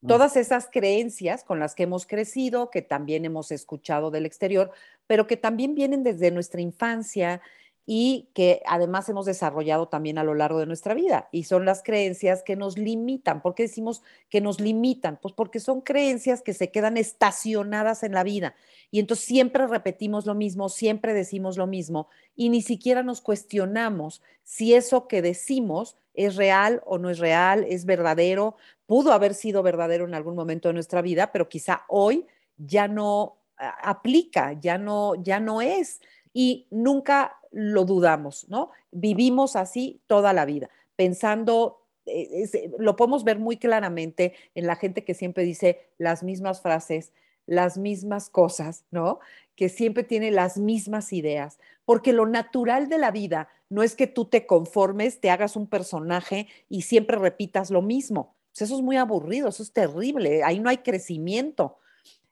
Mm. 0.00 0.08
Todas 0.08 0.36
esas 0.36 0.68
creencias 0.70 1.44
con 1.44 1.60
las 1.60 1.74
que 1.74 1.82
hemos 1.82 2.06
crecido, 2.06 2.70
que 2.70 2.82
también 2.82 3.24
hemos 3.24 3.50
escuchado 3.50 4.10
del 4.10 4.26
exterior, 4.26 4.70
pero 5.06 5.26
que 5.26 5.36
también 5.36 5.74
vienen 5.74 6.02
desde 6.02 6.30
nuestra 6.30 6.60
infancia 6.60 7.40
y 7.86 8.30
que 8.34 8.62
además 8.66 9.08
hemos 9.08 9.26
desarrollado 9.26 9.88
también 9.88 10.16
a 10.18 10.24
lo 10.24 10.34
largo 10.34 10.58
de 10.58 10.66
nuestra 10.66 10.94
vida. 10.94 11.28
Y 11.32 11.44
son 11.44 11.64
las 11.64 11.82
creencias 11.82 12.42
que 12.42 12.56
nos 12.56 12.78
limitan. 12.78 13.42
¿Por 13.42 13.54
qué 13.54 13.64
decimos 13.64 14.02
que 14.30 14.40
nos 14.40 14.60
limitan? 14.60 15.18
Pues 15.20 15.34
porque 15.34 15.60
son 15.60 15.82
creencias 15.82 16.40
que 16.40 16.54
se 16.54 16.70
quedan 16.70 16.96
estacionadas 16.96 18.02
en 18.02 18.12
la 18.12 18.22
vida. 18.22 18.54
Y 18.90 19.00
entonces 19.00 19.26
siempre 19.26 19.66
repetimos 19.66 20.24
lo 20.24 20.34
mismo, 20.34 20.68
siempre 20.68 21.12
decimos 21.12 21.56
lo 21.56 21.66
mismo 21.66 22.08
y 22.36 22.48
ni 22.48 22.62
siquiera 22.62 23.02
nos 23.02 23.20
cuestionamos 23.20 24.22
si 24.44 24.74
eso 24.74 25.08
que 25.08 25.20
decimos 25.20 25.96
es 26.14 26.36
real 26.36 26.82
o 26.86 26.98
no 26.98 27.10
es 27.10 27.18
real, 27.18 27.66
es 27.68 27.84
verdadero, 27.84 28.56
pudo 28.86 29.12
haber 29.12 29.34
sido 29.34 29.62
verdadero 29.62 30.06
en 30.06 30.14
algún 30.14 30.36
momento 30.36 30.68
de 30.68 30.74
nuestra 30.74 31.02
vida, 31.02 31.32
pero 31.32 31.48
quizá 31.48 31.84
hoy 31.88 32.26
ya 32.56 32.88
no 32.88 33.38
aplica, 33.56 34.52
ya 34.60 34.78
no, 34.78 35.14
ya 35.16 35.40
no 35.40 35.60
es. 35.62 36.00
Y 36.34 36.66
nunca 36.70 37.38
lo 37.50 37.84
dudamos, 37.84 38.46
¿no? 38.50 38.70
Vivimos 38.90 39.56
así 39.56 40.02
toda 40.06 40.34
la 40.34 40.44
vida, 40.44 40.68
pensando, 40.96 41.86
eh, 42.04 42.46
eh, 42.52 42.70
lo 42.78 42.96
podemos 42.96 43.24
ver 43.24 43.38
muy 43.38 43.56
claramente 43.56 44.34
en 44.54 44.66
la 44.66 44.76
gente 44.76 45.04
que 45.04 45.14
siempre 45.14 45.44
dice 45.44 45.80
las 45.96 46.22
mismas 46.22 46.60
frases, 46.60 47.12
las 47.46 47.78
mismas 47.78 48.28
cosas, 48.28 48.84
¿no? 48.90 49.20
Que 49.54 49.68
siempre 49.68 50.02
tiene 50.02 50.30
las 50.30 50.58
mismas 50.58 51.12
ideas, 51.12 51.58
porque 51.84 52.12
lo 52.12 52.26
natural 52.26 52.88
de 52.88 52.98
la 52.98 53.10
vida 53.10 53.48
no 53.68 53.82
es 53.82 53.94
que 53.94 54.06
tú 54.06 54.24
te 54.24 54.46
conformes, 54.46 55.20
te 55.20 55.30
hagas 55.30 55.56
un 55.56 55.66
personaje 55.66 56.48
y 56.68 56.82
siempre 56.82 57.16
repitas 57.16 57.70
lo 57.70 57.82
mismo. 57.82 58.34
Pues 58.52 58.62
eso 58.62 58.76
es 58.76 58.82
muy 58.82 58.96
aburrido, 58.96 59.48
eso 59.48 59.62
es 59.62 59.72
terrible, 59.72 60.42
ahí 60.44 60.60
no 60.60 60.70
hay 60.70 60.78
crecimiento. 60.78 61.78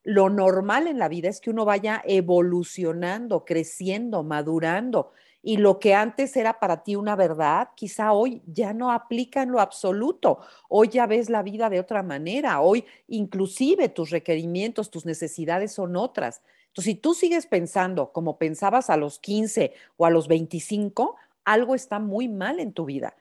Lo 0.04 0.28
normal 0.28 0.86
en 0.86 0.98
la 0.98 1.08
vida 1.08 1.28
es 1.28 1.40
que 1.40 1.50
uno 1.50 1.64
vaya 1.64 2.02
evolucionando, 2.04 3.44
creciendo, 3.44 4.22
madurando. 4.22 5.12
Y 5.42 5.56
lo 5.56 5.80
que 5.80 5.94
antes 5.94 6.36
era 6.36 6.60
para 6.60 6.84
ti 6.84 6.94
una 6.94 7.16
verdad, 7.16 7.70
quizá 7.74 8.12
hoy 8.12 8.42
ya 8.46 8.72
no 8.72 8.92
aplica 8.92 9.42
en 9.42 9.50
lo 9.50 9.60
absoluto. 9.60 10.38
Hoy 10.68 10.88
ya 10.88 11.06
ves 11.06 11.28
la 11.30 11.42
vida 11.42 11.68
de 11.68 11.80
otra 11.80 12.02
manera. 12.02 12.60
Hoy 12.60 12.84
inclusive 13.08 13.88
tus 13.88 14.10
requerimientos, 14.10 14.90
tus 14.90 15.04
necesidades 15.04 15.72
son 15.72 15.96
otras. 15.96 16.42
Entonces, 16.68 16.94
si 16.94 16.94
tú 16.94 17.12
sigues 17.12 17.46
pensando 17.46 18.12
como 18.12 18.38
pensabas 18.38 18.88
a 18.88 18.96
los 18.96 19.18
15 19.18 19.74
o 19.96 20.06
a 20.06 20.10
los 20.10 20.26
25, 20.26 21.16
algo 21.44 21.74
está 21.74 21.98
muy 21.98 22.28
mal 22.28 22.60
en 22.60 22.72
tu 22.72 22.86
vida, 22.86 23.14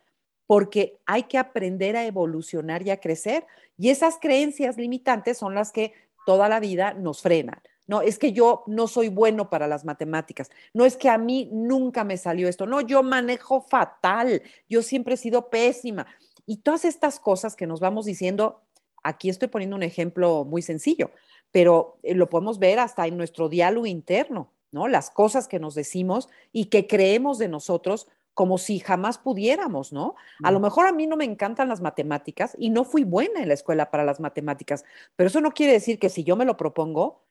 porque 0.47 0.99
hay 1.05 1.23
que 1.23 1.37
aprender 1.37 1.97
a 1.97 2.05
evolucionar 2.05 2.85
y 2.85 2.91
a 2.91 3.01
crecer. 3.01 3.45
Y 3.77 3.89
esas 3.89 4.19
creencias 4.21 4.77
limitantes 4.77 5.37
son 5.39 5.55
las 5.55 5.71
que 5.71 5.93
toda 6.25 6.49
la 6.49 6.59
vida 6.59 6.93
nos 6.93 7.21
frenan. 7.21 7.61
No, 7.87 8.01
es 8.01 8.17
que 8.17 8.31
yo 8.31 8.63
no 8.67 8.87
soy 8.87 9.09
bueno 9.09 9.49
para 9.49 9.67
las 9.67 9.83
matemáticas. 9.83 10.49
No 10.73 10.85
es 10.85 10.95
que 10.95 11.09
a 11.09 11.17
mí 11.17 11.49
nunca 11.51 12.03
me 12.03 12.17
salió 12.17 12.47
esto. 12.47 12.65
No, 12.65 12.79
yo 12.79 13.03
manejo 13.03 13.61
fatal. 13.61 14.41
Yo 14.69 14.81
siempre 14.81 15.15
he 15.15 15.17
sido 15.17 15.49
pésima. 15.49 16.07
Y 16.45 16.57
todas 16.57 16.85
estas 16.85 17.19
cosas 17.19 17.55
que 17.55 17.67
nos 17.67 17.79
vamos 17.79 18.05
diciendo, 18.05 18.61
aquí 19.03 19.29
estoy 19.29 19.49
poniendo 19.49 19.75
un 19.75 19.83
ejemplo 19.83 20.45
muy 20.45 20.61
sencillo, 20.61 21.11
pero 21.51 21.97
eh, 22.03 22.15
lo 22.15 22.29
podemos 22.29 22.59
ver 22.59 22.79
hasta 22.79 23.07
en 23.07 23.17
nuestro 23.17 23.49
diálogo 23.49 23.85
interno, 23.85 24.53
¿no? 24.71 24.87
Las 24.87 25.09
cosas 25.09 25.47
que 25.47 25.59
nos 25.59 25.75
decimos 25.75 26.29
y 26.51 26.65
que 26.65 26.87
creemos 26.87 27.39
de 27.39 27.47
nosotros 27.49 28.07
como 28.41 28.57
si 28.57 28.79
jamás 28.79 29.19
pudiéramos, 29.19 29.93
¿no? 29.93 30.15
A 30.41 30.49
lo 30.49 30.59
mejor 30.59 30.87
a 30.87 30.91
mí 30.91 31.05
no 31.05 31.15
me 31.15 31.25
encantan 31.25 31.69
las 31.69 31.79
matemáticas 31.79 32.55
y 32.57 32.71
no 32.71 32.85
fui 32.85 33.03
buena 33.03 33.39
en 33.39 33.47
la 33.49 33.53
escuela 33.53 33.91
para 33.91 34.03
las 34.03 34.19
matemáticas, 34.19 34.83
pero 35.15 35.27
eso 35.27 35.41
no 35.41 35.51
quiere 35.51 35.73
decir 35.73 35.99
que 35.99 36.09
si 36.09 36.23
yo 36.23 36.35
me 36.35 36.43
lo 36.43 36.57
propongo 36.57 37.21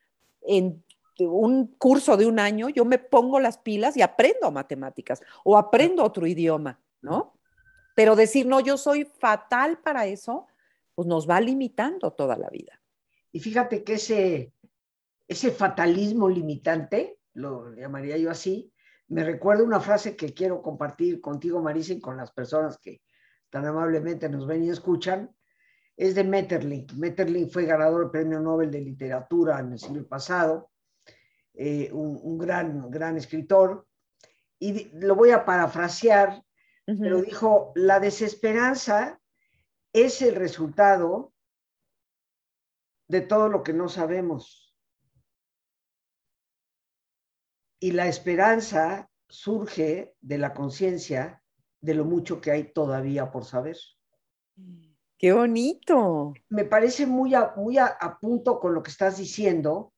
en 0.43 0.85
un 1.19 1.67
curso 1.79 2.17
de 2.17 2.27
un 2.27 2.39
año, 2.39 2.69
yo 2.69 2.85
me 2.85 2.99
pongo 2.99 3.41
las 3.41 3.59
pilas 3.59 3.97
y 3.97 4.03
aprendo 4.03 4.53
matemáticas 4.53 5.21
o 5.43 5.59
aprendo 5.59 6.05
otro 6.05 6.29
idioma, 6.29 6.79
¿no? 7.03 7.35
Pero 7.97 8.15
decir, 8.15 8.47
no, 8.47 8.61
yo 8.61 8.77
soy 8.77 9.05
fatal 9.05 9.81
para 9.81 10.07
eso, 10.07 10.47
pues 10.95 11.09
nos 11.09 11.29
va 11.29 11.41
limitando 11.41 12.13
toda 12.13 12.37
la 12.37 12.49
vida. 12.51 12.81
Y 13.33 13.41
fíjate 13.41 13.83
que 13.83 13.95
ese, 13.95 14.53
ese 15.27 15.51
fatalismo 15.51 16.29
limitante, 16.29 17.19
lo 17.35 17.75
llamaría 17.75 18.17
yo 18.17 18.31
así, 18.31 18.71
me 19.11 19.25
recuerda 19.25 19.65
una 19.65 19.81
frase 19.81 20.17
que 20.17 20.33
quiero 20.33 20.63
compartir 20.63 21.21
contigo, 21.21 21.61
Marisa, 21.61 21.93
y 21.93 22.01
con 22.01 22.17
las 22.17 22.31
personas 22.31 22.79
que 22.79 23.03
tan 23.51 23.67
amablemente 23.67 24.29
nos 24.29 24.47
ven 24.47 24.65
y 24.65 24.71
escuchan. 24.71 25.35
Es 25.97 26.15
de 26.15 26.23
Metterlink. 26.23 26.93
Metterlink 26.93 27.51
fue 27.51 27.67
ganador 27.67 28.03
del 28.03 28.11
Premio 28.11 28.39
Nobel 28.39 28.71
de 28.71 28.81
Literatura 28.81 29.59
en 29.59 29.73
el 29.73 29.79
siglo 29.81 30.07
pasado, 30.07 30.71
eh, 31.55 31.91
un, 31.93 32.39
gran, 32.39 32.89
gran 32.89 33.17
escritor. 33.17 33.87
Y 34.61 34.91
lo 34.99 35.17
voy 35.17 35.33
a 35.33 35.45
parafrasear, 35.45 36.43
pero 36.87 37.21
dijo, 37.21 37.73
la 37.75 37.99
desesperanza 37.99 39.21
es 39.93 40.23
el 40.23 40.37
resultado 40.37 41.33
de 43.09 43.23
todo 43.23 43.49
lo 43.49 43.65
que 43.65 43.73
no 43.73 43.89
sabemos. 43.89 44.70
Y 47.81 47.93
la 47.93 48.07
esperanza 48.07 49.11
surge 49.29 50.15
de 50.21 50.39
la 50.39 50.53
conciencia 50.53 51.43
de 51.81 51.95
lo 51.95 52.05
mucho 52.05 52.41
que 52.41 52.51
hay 52.51 52.73
todavía 52.73 53.31
por 53.31 53.45
saber. 53.45 53.77
Qué 55.19 55.33
bonito. 55.33 56.33
Me 56.49 56.65
parece 56.65 57.07
muy 57.07 57.35
a, 57.35 57.53
muy 57.57 57.79
a, 57.79 58.19
punto 58.21 58.59
con 58.59 58.75
lo 58.75 58.83
que 58.83 58.91
estás 58.91 59.19
diciendo, 59.19 59.93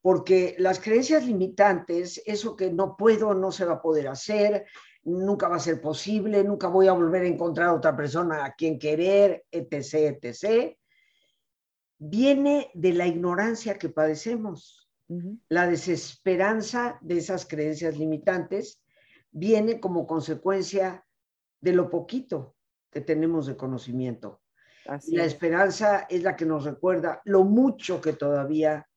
porque 0.00 0.56
las 0.58 0.80
creencias 0.80 1.24
limitantes, 1.24 2.22
eso 2.26 2.56
que 2.56 2.70
no 2.70 2.96
puedo, 2.96 3.34
no 3.34 3.52
se 3.52 3.64
va 3.64 3.74
a 3.74 3.82
poder 3.82 4.08
hacer, 4.08 4.66
nunca 5.04 5.48
va 5.48 5.56
a 5.56 5.60
ser 5.60 5.80
posible, 5.80 6.42
nunca 6.44 6.68
voy 6.68 6.88
a 6.88 6.92
volver 6.92 7.22
a 7.22 7.28
encontrar 7.28 7.68
a 7.68 7.74
otra 7.74 7.96
persona 7.96 8.44
a 8.44 8.54
quien 8.54 8.78
querer, 8.78 9.44
etc., 9.50 10.18
etc., 10.20 10.76
viene 11.98 12.70
de 12.74 12.92
la 12.92 13.06
ignorancia 13.06 13.78
que 13.78 13.88
padecemos. 13.88 14.87
La 15.48 15.66
desesperanza 15.66 16.98
de 17.00 17.18
esas 17.18 17.46
creencias 17.46 17.96
limitantes 17.96 18.82
viene 19.30 19.80
como 19.80 20.06
consecuencia 20.06 21.04
de 21.60 21.72
lo 21.72 21.88
poquito 21.88 22.56
que 22.90 23.00
tenemos 23.00 23.46
de 23.46 23.56
conocimiento. 23.56 24.40
la 25.08 25.24
esperanza 25.24 26.06
es 26.08 26.22
la 26.22 26.36
que 26.36 26.46
nos 26.46 26.64
recuerda 26.64 27.20
lo 27.24 27.44
mucho 27.44 28.00
que 28.00 28.12
todavía 28.12 28.88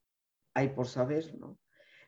hay 0.54 0.70
por 0.70 0.88
saber, 0.88 1.38
¿no? 1.38 1.58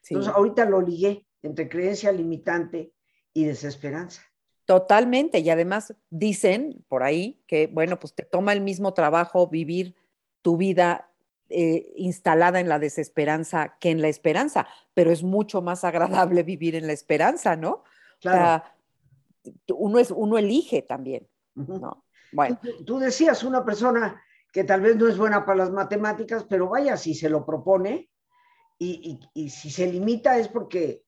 Entonces, 0.10 0.34
ahorita 0.34 0.66
lo 0.66 0.82
ligué 0.82 1.26
entre 1.42 1.70
creencia 1.70 2.12
limitante 2.12 2.94
y 3.34 3.46
desesperanza. 3.46 4.22
Totalmente. 4.66 5.40
Y 5.40 5.50
además 5.50 5.96
dicen 6.10 6.84
por 6.88 7.04
ahí 7.04 7.42
que, 7.48 7.68
bueno, 7.68 8.00
pues 8.00 8.14
te 8.14 8.24
toma 8.24 8.54
el 8.54 8.62
mismo 8.62 8.94
trabajo 8.94 9.48
vivir 9.48 9.96
tu 10.42 10.58
vida 10.58 11.13
eh, 11.50 11.92
instalada 11.96 12.60
en 12.60 12.70
la 12.70 12.80
desesperanza 12.80 13.78
que 13.80 13.92
en 13.92 14.02
la 14.02 14.08
esperanza, 14.08 14.68
pero 14.94 15.12
es 15.12 15.24
mucho 15.24 15.62
más 15.62 15.84
agradable 15.84 16.44
vivir 16.44 16.76
en 16.76 16.88
la 16.88 16.94
esperanza, 16.94 17.56
¿no? 17.56 17.84
Claro. 18.20 18.64
uno, 19.76 20.00
es, 20.00 20.12
uno 20.12 20.38
elige 20.38 20.82
también, 20.82 21.28
¿no? 21.56 22.06
Bueno. 22.32 22.60
Tú, 22.86 22.98
decías 22.98 23.44
una 23.44 23.64
persona 23.64 24.24
que 24.52 24.64
tal 24.64 24.82
vez 24.82 24.96
no 24.96 25.08
es 25.08 25.18
buena 25.18 25.46
para 25.46 25.60
las 25.60 25.72
matemáticas, 25.72 26.46
pero 26.46 26.70
vaya, 26.70 26.98
si 26.98 27.14
se 27.14 27.30
lo 27.30 27.46
propone 27.46 28.10
y, 28.80 29.20
y 29.34 29.50
si 29.50 29.70
se 29.70 29.92
limita 29.92 30.38
es 30.38 30.48
porque 30.48 31.04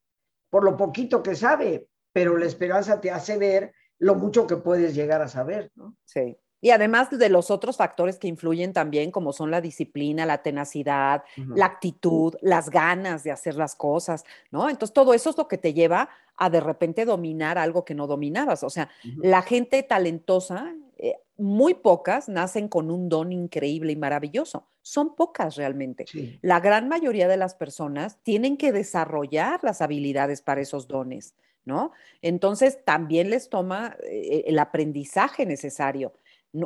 por 0.49 0.63
lo 0.63 0.77
poquito 0.77 1.23
que 1.23 1.35
sabe, 1.35 1.89
pero 2.13 2.37
la 2.37 2.45
esperanza 2.45 3.01
te 3.01 3.11
hace 3.11 3.37
ver 3.37 3.73
lo 3.99 4.15
mucho 4.15 4.47
que 4.47 4.57
puedes 4.57 4.95
llegar 4.95 5.21
a 5.21 5.27
saber, 5.27 5.71
¿no? 5.75 5.97
Sí. 6.05 6.37
Y 6.65 6.71
además 6.71 7.11
de 7.11 7.29
los 7.29 7.51
otros 7.51 7.77
factores 7.77 8.17
que 8.17 8.27
influyen 8.27 8.73
también, 8.73 9.11
como 9.11 9.33
son 9.33 9.51
la 9.51 9.61
disciplina, 9.61 10.25
la 10.25 10.41
tenacidad, 10.41 11.21
la 11.53 11.67
actitud, 11.67 12.33
las 12.41 12.71
ganas 12.71 13.23
de 13.23 13.29
hacer 13.29 13.53
las 13.53 13.75
cosas, 13.75 14.25
¿no? 14.49 14.67
Entonces, 14.67 14.91
todo 14.91 15.13
eso 15.13 15.29
es 15.29 15.37
lo 15.37 15.47
que 15.47 15.59
te 15.59 15.75
lleva 15.75 16.09
a 16.35 16.49
de 16.49 16.61
repente 16.61 17.05
dominar 17.05 17.59
algo 17.59 17.85
que 17.85 17.93
no 17.93 18.07
dominabas. 18.07 18.63
O 18.63 18.71
sea, 18.71 18.89
la 19.17 19.43
gente 19.43 19.83
talentosa, 19.83 20.73
eh, 20.97 21.17
muy 21.37 21.75
pocas 21.75 22.29
nacen 22.29 22.67
con 22.67 22.89
un 22.89 23.09
don 23.09 23.31
increíble 23.31 23.91
y 23.91 23.95
maravilloso. 23.95 24.65
Son 24.81 25.15
pocas 25.15 25.57
realmente. 25.57 26.05
La 26.41 26.59
gran 26.61 26.89
mayoría 26.89 27.27
de 27.27 27.37
las 27.37 27.53
personas 27.53 28.17
tienen 28.23 28.57
que 28.57 28.71
desarrollar 28.71 29.63
las 29.63 29.83
habilidades 29.83 30.41
para 30.41 30.61
esos 30.61 30.87
dones, 30.87 31.35
¿no? 31.63 31.91
Entonces, 32.23 32.83
también 32.83 33.29
les 33.29 33.49
toma 33.49 33.95
eh, 34.01 34.45
el 34.47 34.57
aprendizaje 34.57 35.45
necesario 35.45 36.11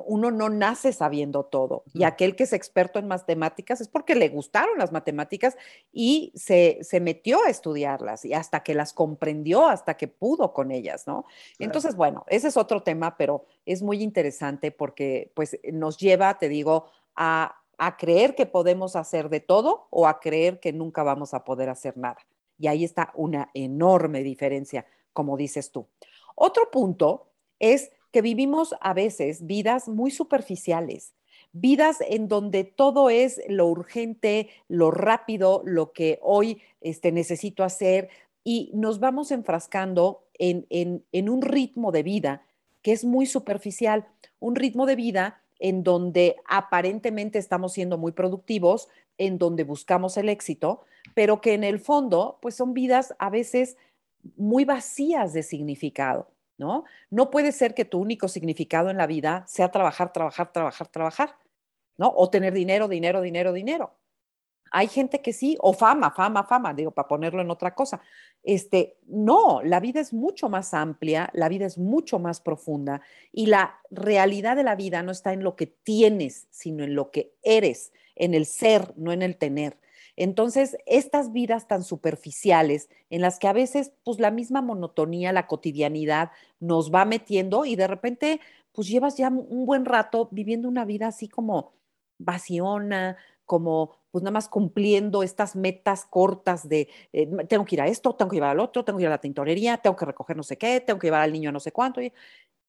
uno 0.05 0.31
no 0.31 0.49
nace 0.49 0.93
sabiendo 0.93 1.43
todo. 1.45 1.83
Y 1.93 2.03
aquel 2.03 2.35
que 2.35 2.43
es 2.43 2.53
experto 2.53 2.99
en 2.99 3.07
matemáticas 3.07 3.81
es 3.81 3.87
porque 3.87 4.15
le 4.15 4.29
gustaron 4.29 4.77
las 4.77 4.91
matemáticas 4.91 5.57
y 5.91 6.31
se, 6.35 6.79
metió 7.01 7.43
a 7.43 7.49
estudiarlas 7.49 8.25
y 8.25 8.33
hasta 8.33 8.61
que 8.61 8.75
las 8.75 8.93
comprendió, 8.93 9.67
hasta 9.67 9.97
que 9.97 10.07
pudo 10.07 10.53
con 10.53 10.71
ellas, 10.71 11.07
¿no? 11.07 11.25
Entonces, 11.59 11.95
bueno, 11.95 12.25
ese 12.27 12.49
es 12.49 12.57
otro 12.57 12.83
tema, 12.83 13.17
pero 13.17 13.45
es 13.65 13.81
muy 13.81 14.01
interesante 14.03 14.71
porque 14.71 15.31
pues 15.33 15.59
nos 15.71 15.97
lleva, 15.97 16.37
te 16.37 16.49
digo, 16.49 16.85
a, 17.15 17.55
a 17.77 17.97
creer 17.97 18.35
que 18.35 18.45
podemos 18.45 18.95
hacer 18.95 19.29
de 19.29 19.39
todo 19.39 19.87
o 19.89 20.07
a 20.07 20.19
creer 20.19 20.59
que 20.59 20.73
nunca 20.73 21.03
vamos 21.03 21.33
a 21.33 21.43
poder 21.43 21.69
hacer 21.69 21.97
nada. 21.97 22.17
Y 22.57 22.67
ahí 22.67 22.83
está 22.83 23.11
una 23.15 23.49
enorme 23.53 24.21
diferencia 24.23 24.85
como 25.13 25.35
dices 25.37 25.71
tú. 25.71 25.87
Otro 26.35 26.71
punto 26.71 27.27
es 27.59 27.91
que 28.11 28.21
vivimos 28.21 28.75
a 28.81 28.93
veces 28.93 29.45
vidas 29.45 29.87
muy 29.87 30.11
superficiales, 30.11 31.13
vidas 31.51 31.97
en 32.07 32.27
donde 32.27 32.63
todo 32.63 33.09
es 33.09 33.41
lo 33.47 33.67
urgente, 33.67 34.49
lo 34.67 34.91
rápido, 34.91 35.61
lo 35.65 35.91
que 35.91 36.19
hoy 36.21 36.61
este, 36.81 37.11
necesito 37.11 37.63
hacer 37.63 38.09
y 38.43 38.71
nos 38.73 38.99
vamos 38.99 39.31
enfrascando 39.31 40.23
en, 40.33 40.65
en 40.69 41.29
un 41.29 41.41
ritmo 41.41 41.91
de 41.91 42.03
vida 42.03 42.43
que 42.81 42.93
es 42.93 43.03
muy 43.03 43.25
superficial, 43.25 44.07
un 44.39 44.55
ritmo 44.55 44.85
de 44.85 44.95
vida 44.95 45.41
en 45.59 45.83
donde 45.83 46.37
aparentemente 46.45 47.37
estamos 47.37 47.73
siendo 47.73 47.97
muy 47.97 48.13
productivos, 48.13 48.87
en 49.17 49.37
donde 49.37 49.65
buscamos 49.65 50.15
el 50.17 50.29
éxito, 50.29 50.81
pero 51.13 51.41
que 51.41 51.53
en 51.53 51.65
el 51.65 51.79
fondo, 51.79 52.39
pues 52.41 52.55
son 52.55 52.73
vidas 52.73 53.13
a 53.19 53.29
veces 53.29 53.77
muy 54.37 54.65
vacías 54.65 55.33
de 55.33 55.43
significado, 55.43 56.29
¿no? 56.59 56.83
No 57.09 57.31
puede 57.31 57.51
ser 57.51 57.73
que 57.73 57.85
tu 57.85 57.99
único 57.99 58.27
significado 58.27 58.89
en 58.91 58.97
la 58.97 59.07
vida 59.07 59.45
sea 59.47 59.71
trabajar, 59.71 60.13
trabajar, 60.13 60.51
trabajar, 60.51 60.87
trabajar, 60.89 61.35
¿no? 61.97 62.13
O 62.15 62.29
tener 62.29 62.53
dinero, 62.53 62.87
dinero, 62.87 63.21
dinero, 63.21 63.53
dinero. 63.53 63.95
Hay 64.71 64.87
gente 64.87 65.21
que 65.21 65.33
sí, 65.33 65.57
o 65.61 65.73
fama, 65.73 66.11
fama, 66.11 66.43
fama, 66.43 66.73
digo, 66.73 66.91
para 66.91 67.07
ponerlo 67.07 67.41
en 67.41 67.49
otra 67.49 67.73
cosa. 67.73 68.01
Este, 68.43 68.97
no, 69.07 69.61
la 69.63 69.79
vida 69.79 69.99
es 69.99 70.13
mucho 70.13 70.49
más 70.49 70.73
amplia, 70.73 71.29
la 71.33 71.49
vida 71.49 71.65
es 71.65 71.77
mucho 71.77 72.19
más 72.19 72.41
profunda 72.41 73.01
y 73.31 73.47
la 73.47 73.79
realidad 73.89 74.55
de 74.55 74.63
la 74.63 74.75
vida 74.75 75.01
no 75.01 75.11
está 75.11 75.33
en 75.33 75.43
lo 75.43 75.55
que 75.55 75.65
tienes, 75.65 76.47
sino 76.51 76.83
en 76.83 76.93
lo 76.93 77.09
que 77.09 77.33
eres, 77.41 77.93
en 78.15 78.33
el 78.33 78.45
ser, 78.45 78.93
no 78.97 79.11
en 79.11 79.21
el 79.21 79.37
tener. 79.37 79.79
Entonces, 80.19 80.75
estas 80.85 81.31
vidas 81.31 81.69
tan 81.69 81.81
superficiales 81.81 82.89
en 83.09 83.21
las 83.21 83.39
que 83.39 83.47
a 83.47 83.53
veces, 83.53 83.93
pues 84.03 84.19
la 84.19 84.31
misma 84.31 84.61
monotonía, 84.61 85.31
la 85.31 85.47
cotidianidad 85.47 86.31
nos 86.59 86.93
va 86.93 87.05
metiendo 87.05 87.63
y 87.63 87.77
de 87.77 87.87
repente, 87.87 88.41
pues 88.73 88.89
llevas 88.89 89.15
ya 89.15 89.29
un 89.29 89.65
buen 89.65 89.85
rato 89.85 90.27
viviendo 90.29 90.67
una 90.67 90.83
vida 90.83 91.07
así 91.07 91.29
como 91.29 91.71
vaciona, 92.17 93.15
como 93.45 93.95
pues 94.11 94.21
nada 94.21 94.33
más 94.33 94.49
cumpliendo 94.49 95.23
estas 95.23 95.55
metas 95.55 96.03
cortas 96.03 96.67
de 96.67 96.89
eh, 97.13 97.25
tengo 97.47 97.63
que 97.63 97.75
ir 97.75 97.81
a 97.81 97.87
esto, 97.87 98.13
tengo 98.13 98.29
que 98.29 98.35
llevar 98.35 98.49
al 98.49 98.59
otro, 98.59 98.83
tengo 98.83 98.97
que 98.97 99.03
ir 99.03 99.07
a 99.07 99.11
la 99.11 99.21
tintorería, 99.21 99.77
tengo 99.77 99.95
que 99.95 100.05
recoger 100.05 100.35
no 100.35 100.43
sé 100.43 100.57
qué, 100.57 100.81
tengo 100.81 100.99
que 100.99 101.07
llevar 101.07 101.21
al 101.21 101.31
niño 101.31 101.53
no 101.53 101.61
sé 101.61 101.71
cuánto. 101.71 102.01
Y, 102.01 102.11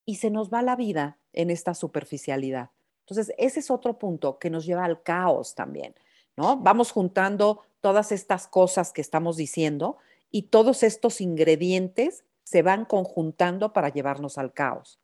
y 0.06 0.16
se 0.16 0.30
nos 0.30 0.52
va 0.52 0.62
la 0.62 0.76
vida 0.76 1.18
en 1.32 1.50
esta 1.50 1.74
superficialidad. 1.74 2.70
Entonces, 3.00 3.34
ese 3.38 3.58
es 3.58 3.72
otro 3.72 3.98
punto 3.98 4.38
que 4.38 4.50
nos 4.50 4.64
lleva 4.64 4.84
al 4.84 5.02
caos 5.02 5.56
también, 5.56 5.96
¿no? 6.40 6.56
Vamos 6.56 6.90
juntando 6.90 7.62
todas 7.82 8.12
estas 8.12 8.46
cosas 8.46 8.92
que 8.92 9.02
estamos 9.02 9.36
diciendo 9.36 9.98
y 10.30 10.44
todos 10.44 10.82
estos 10.82 11.20
ingredientes 11.20 12.24
se 12.44 12.62
van 12.62 12.86
conjuntando 12.86 13.74
para 13.74 13.90
llevarnos 13.90 14.38
al 14.38 14.54
caos. 14.54 14.98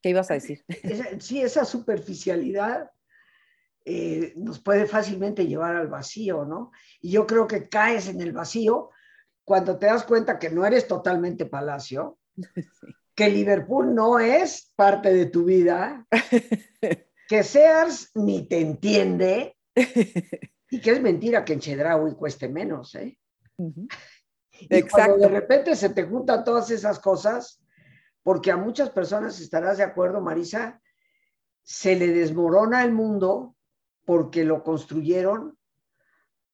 ¿Qué 0.00 0.10
ibas 0.10 0.30
a 0.30 0.34
decir? 0.34 0.64
Sí, 1.18 1.42
esa 1.42 1.64
superficialidad 1.64 2.92
eh, 3.84 4.34
nos 4.36 4.60
puede 4.60 4.86
fácilmente 4.86 5.48
llevar 5.48 5.74
al 5.74 5.88
vacío, 5.88 6.44
¿no? 6.44 6.70
Y 7.00 7.10
yo 7.10 7.26
creo 7.26 7.48
que 7.48 7.68
caes 7.68 8.06
en 8.06 8.20
el 8.20 8.32
vacío 8.32 8.90
cuando 9.44 9.78
te 9.80 9.86
das 9.86 10.04
cuenta 10.04 10.38
que 10.38 10.50
no 10.50 10.64
eres 10.64 10.86
totalmente 10.86 11.46
palacio, 11.46 12.18
que 13.16 13.28
Liverpool 13.30 13.92
no 13.96 14.20
es 14.20 14.72
parte 14.76 15.12
de 15.12 15.26
tu 15.26 15.44
vida, 15.44 16.06
que 17.28 17.42
Sears 17.42 18.12
ni 18.14 18.46
te 18.46 18.60
entiende 18.60 19.55
y 20.70 20.80
que 20.80 20.90
es 20.90 21.00
mentira 21.00 21.44
que 21.44 21.52
en 21.52 21.60
Chedraui 21.60 22.14
cueste 22.14 22.48
menos, 22.48 22.94
¿eh? 22.94 23.18
Y 24.58 24.82
Cuando 24.82 25.18
de 25.18 25.28
repente 25.28 25.76
se 25.76 25.90
te 25.90 26.04
juntan 26.04 26.44
todas 26.44 26.70
esas 26.70 26.98
cosas, 26.98 27.62
porque 28.22 28.50
a 28.50 28.56
muchas 28.56 28.90
personas 28.90 29.38
estarás 29.40 29.78
de 29.78 29.84
acuerdo, 29.84 30.20
Marisa, 30.20 30.80
se 31.62 31.94
le 31.96 32.08
desmorona 32.08 32.82
el 32.82 32.92
mundo 32.92 33.54
porque 34.04 34.44
lo 34.44 34.62
construyeron 34.62 35.58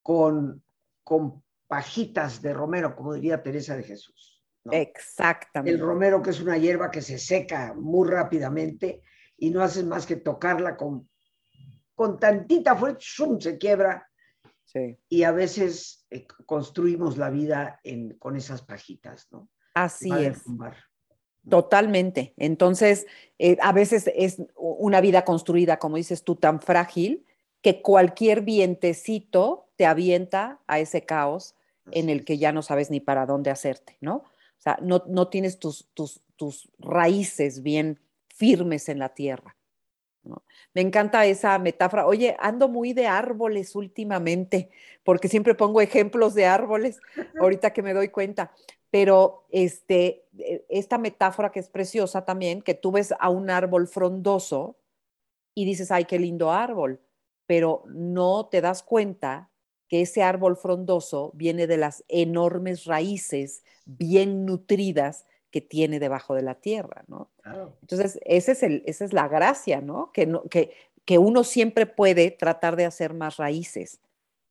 con, 0.03 0.65
con 1.05 1.43
pajitas 1.69 2.43
de 2.43 2.53
romero, 2.55 2.97
como 2.97 3.15
diría 3.15 3.43
Teresa 3.43 3.77
de 3.77 3.85
Jesús. 3.85 4.43
Exactamente. 4.71 5.73
El 5.73 5.81
romero 5.81 6.23
que 6.23 6.31
es 6.31 6.41
una 6.41 6.57
hierba 6.57 6.91
que 6.91 7.03
se 7.03 7.19
seca 7.19 7.75
muy 7.75 8.09
rápidamente 8.09 9.03
y 9.37 9.51
no 9.51 9.63
haces 9.63 9.85
más 9.85 10.07
que 10.07 10.17
tocarla 10.17 10.77
con, 10.77 11.09
con 11.95 12.19
tantita 12.19 12.77
fuerza, 12.77 13.27
se 13.39 13.59
quiebra. 13.59 14.09
Sí. 14.65 14.99
Y 15.09 15.25
a 15.25 15.33
veces 15.33 16.07
eh, 16.11 16.27
construimos 16.47 17.19
la 17.19 17.31
vida 17.31 17.81
en, 17.85 18.17
con 18.19 18.37
esas 18.37 18.63
pajitas, 18.63 19.29
¿no? 19.31 19.49
Así 19.75 20.11
es. 20.13 20.43
Totalmente. 21.49 22.35
Entonces, 22.37 23.07
eh, 23.39 23.57
a 23.61 23.73
veces 23.73 24.11
es 24.15 24.41
una 24.55 25.01
vida 25.01 25.25
construida, 25.25 25.79
como 25.79 25.97
dices 25.97 26.23
tú, 26.23 26.37
tan 26.37 26.61
frágil 26.61 27.27
que 27.63 27.83
cualquier 27.83 28.43
vientecito 28.43 29.69
te 29.77 29.87
avienta 29.87 30.61
a 30.67 30.79
ese 30.79 31.05
caos 31.05 31.57
en 31.91 32.11
el 32.11 32.25
que 32.25 32.39
ya 32.39 32.53
no 32.53 32.63
sabes 32.63 32.91
ni 32.91 33.01
para 33.01 33.27
dónde 33.27 33.51
hacerte, 33.51 33.97
¿no? 34.01 34.17
O 34.17 34.63
sea, 34.63 34.79
no, 34.81 35.03
no 35.09 35.29
tienes 35.29 35.59
tus, 35.59 35.89
tus, 35.95 36.23
tus, 36.37 36.71
raíces 36.79 37.63
bien 37.63 38.01
firmes 38.29 38.89
en 38.89 39.01
la 39.01 39.09
tierra. 39.15 39.57
¿No? 40.25 40.45
Me 40.75 40.81
encanta 40.81 41.27
esa 41.27 41.59
metáfora. 41.59 42.07
Oye, 42.07 42.37
ando 42.41 42.69
muy 42.69 42.93
de 42.93 43.07
árboles 43.07 43.75
últimamente, 43.77 44.71
porque 45.05 45.29
siempre 45.29 45.55
pongo 45.55 45.81
ejemplos 45.81 46.35
de 46.35 46.47
árboles, 46.47 47.01
ahorita 47.41 47.73
que 47.73 47.83
me 47.83 47.95
doy 47.95 48.09
cuenta. 48.09 48.53
Pero 48.91 49.47
este, 49.51 50.25
e, 50.39 50.65
esta 50.69 50.99
metáfora 50.99 51.51
que 51.51 51.61
es 51.61 51.69
preciosa 51.69 52.25
también, 52.25 52.63
que 52.63 52.75
tú 52.75 52.93
ves 52.93 53.15
a 53.19 53.29
un 53.31 53.51
árbol 53.51 53.89
frondoso 53.89 54.77
y 55.55 55.65
dices, 55.65 55.91
ay, 55.91 56.05
qué 56.05 56.19
lindo 56.19 56.51
árbol 56.51 57.01
pero 57.53 57.85
no 57.87 58.47
te 58.47 58.63
das 58.63 58.83
cuenta 58.83 59.51
que 59.89 60.01
ese 60.01 60.23
árbol 60.23 60.57
frondoso 60.57 61.33
viene 61.35 61.67
de 61.67 61.77
las 61.77 62.03
enormes 62.09 62.87
raíces 62.87 63.63
bien 63.85 64.47
nutridas 64.47 65.27
que 65.53 65.61
tiene 65.61 66.01
debajo 66.01 66.35
de 66.35 66.43
la 66.43 66.57
tierra, 66.57 67.05
¿no? 67.07 67.31
Entonces, 67.83 68.19
ese 68.25 68.53
es 68.53 68.63
el, 68.65 68.83
esa 68.87 69.05
es 69.05 69.13
la 69.13 69.29
gracia, 69.29 69.81
¿no? 69.81 70.11
Que, 70.13 70.27
¿no? 70.27 70.43
que, 70.45 70.73
que 71.05 71.19
uno 71.19 71.45
siempre 71.45 71.87
puede 71.87 72.31
tratar 72.31 72.75
de 72.75 72.87
hacer 72.87 73.13
más 73.15 73.37
raíces 73.37 74.01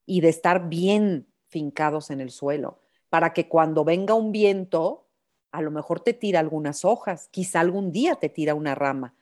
y 0.06 0.22
de 0.22 0.30
estar 0.30 0.70
bien 0.70 1.28
fincados 1.48 2.12
en 2.12 2.22
el 2.22 2.30
suelo, 2.30 2.80
para 3.10 3.34
que 3.34 3.50
cuando 3.50 3.84
venga 3.84 4.14
un 4.14 4.32
viento, 4.32 5.08
a 5.52 5.62
lo 5.62 5.72
mejor 5.72 6.00
te 6.00 6.14
tira 6.14 6.40
algunas 6.40 6.86
hojas, 6.86 7.28
quizá 7.30 7.60
algún 7.60 7.92
día 7.92 8.16
te 8.16 8.30
tira 8.30 8.54
una 8.54 8.76
rama, 8.76 9.16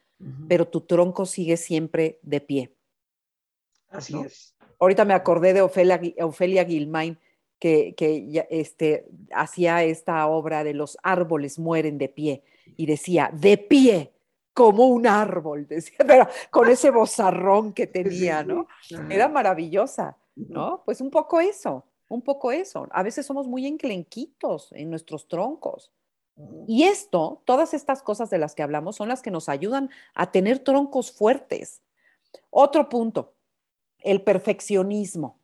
pero 0.50 0.68
tu 0.68 0.82
tronco 0.82 1.26
sigue 1.26 1.56
siempre 1.56 2.20
de 2.24 2.42
pie. 2.42 2.76
Así 3.88 4.20
es. 4.20 4.54
Ahorita 4.80 5.06
me 5.06 5.14
acordé 5.14 5.54
de 5.54 5.62
Ofelia, 5.62 6.00
Ofelia 6.20 6.66
Gilmain, 6.66 7.18
que, 7.60 7.94
que 7.96 8.48
este, 8.50 9.08
hacía 9.34 9.84
esta 9.84 10.26
obra 10.28 10.64
de 10.64 10.74
los 10.74 10.98
árboles 11.04 11.60
mueren 11.60 11.98
de 11.98 12.10
pie 12.10 12.44
y 12.78 12.86
decía, 12.86 13.30
de 13.34 13.58
pie, 13.58 14.14
como 14.54 14.88
un 14.88 15.08
árbol, 15.08 15.68
decía, 15.70 16.00
pero 16.06 16.28
con 16.50 16.70
ese 16.70 16.90
bozarrón 16.92 17.74
que 17.74 17.88
tenía, 17.88 18.44
¿no? 18.44 18.68
Era 19.10 19.28
maravillosa, 19.28 20.18
¿no? 20.36 20.82
Pues 20.86 21.02
un 21.02 21.10
poco 21.10 21.40
eso, 21.40 21.86
un 22.08 22.22
poco 22.22 22.52
eso. 22.52 22.88
A 22.92 23.04
veces 23.04 23.26
somos 23.26 23.48
muy 23.48 23.66
enclenquitos 23.68 24.72
en 24.74 24.90
nuestros 24.90 25.28
troncos. 25.28 25.92
Y 26.68 26.84
esto, 26.84 27.42
todas 27.46 27.74
estas 27.74 28.02
cosas 28.02 28.30
de 28.30 28.38
las 28.38 28.56
que 28.56 28.64
hablamos 28.64 28.96
son 28.96 29.10
las 29.10 29.22
que 29.22 29.32
nos 29.32 29.50
ayudan 29.50 29.90
a 30.14 30.32
tener 30.32 30.60
troncos 30.60 31.12
fuertes. 31.12 31.82
Otro 32.50 32.88
punto, 32.88 33.34
el 34.00 34.22
perfeccionismo, 34.22 35.39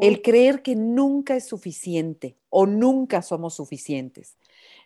el 0.00 0.22
creer 0.22 0.62
que 0.62 0.74
nunca 0.74 1.36
es 1.36 1.46
suficiente 1.46 2.36
o 2.48 2.66
nunca 2.66 3.22
somos 3.22 3.54
suficientes. 3.54 4.36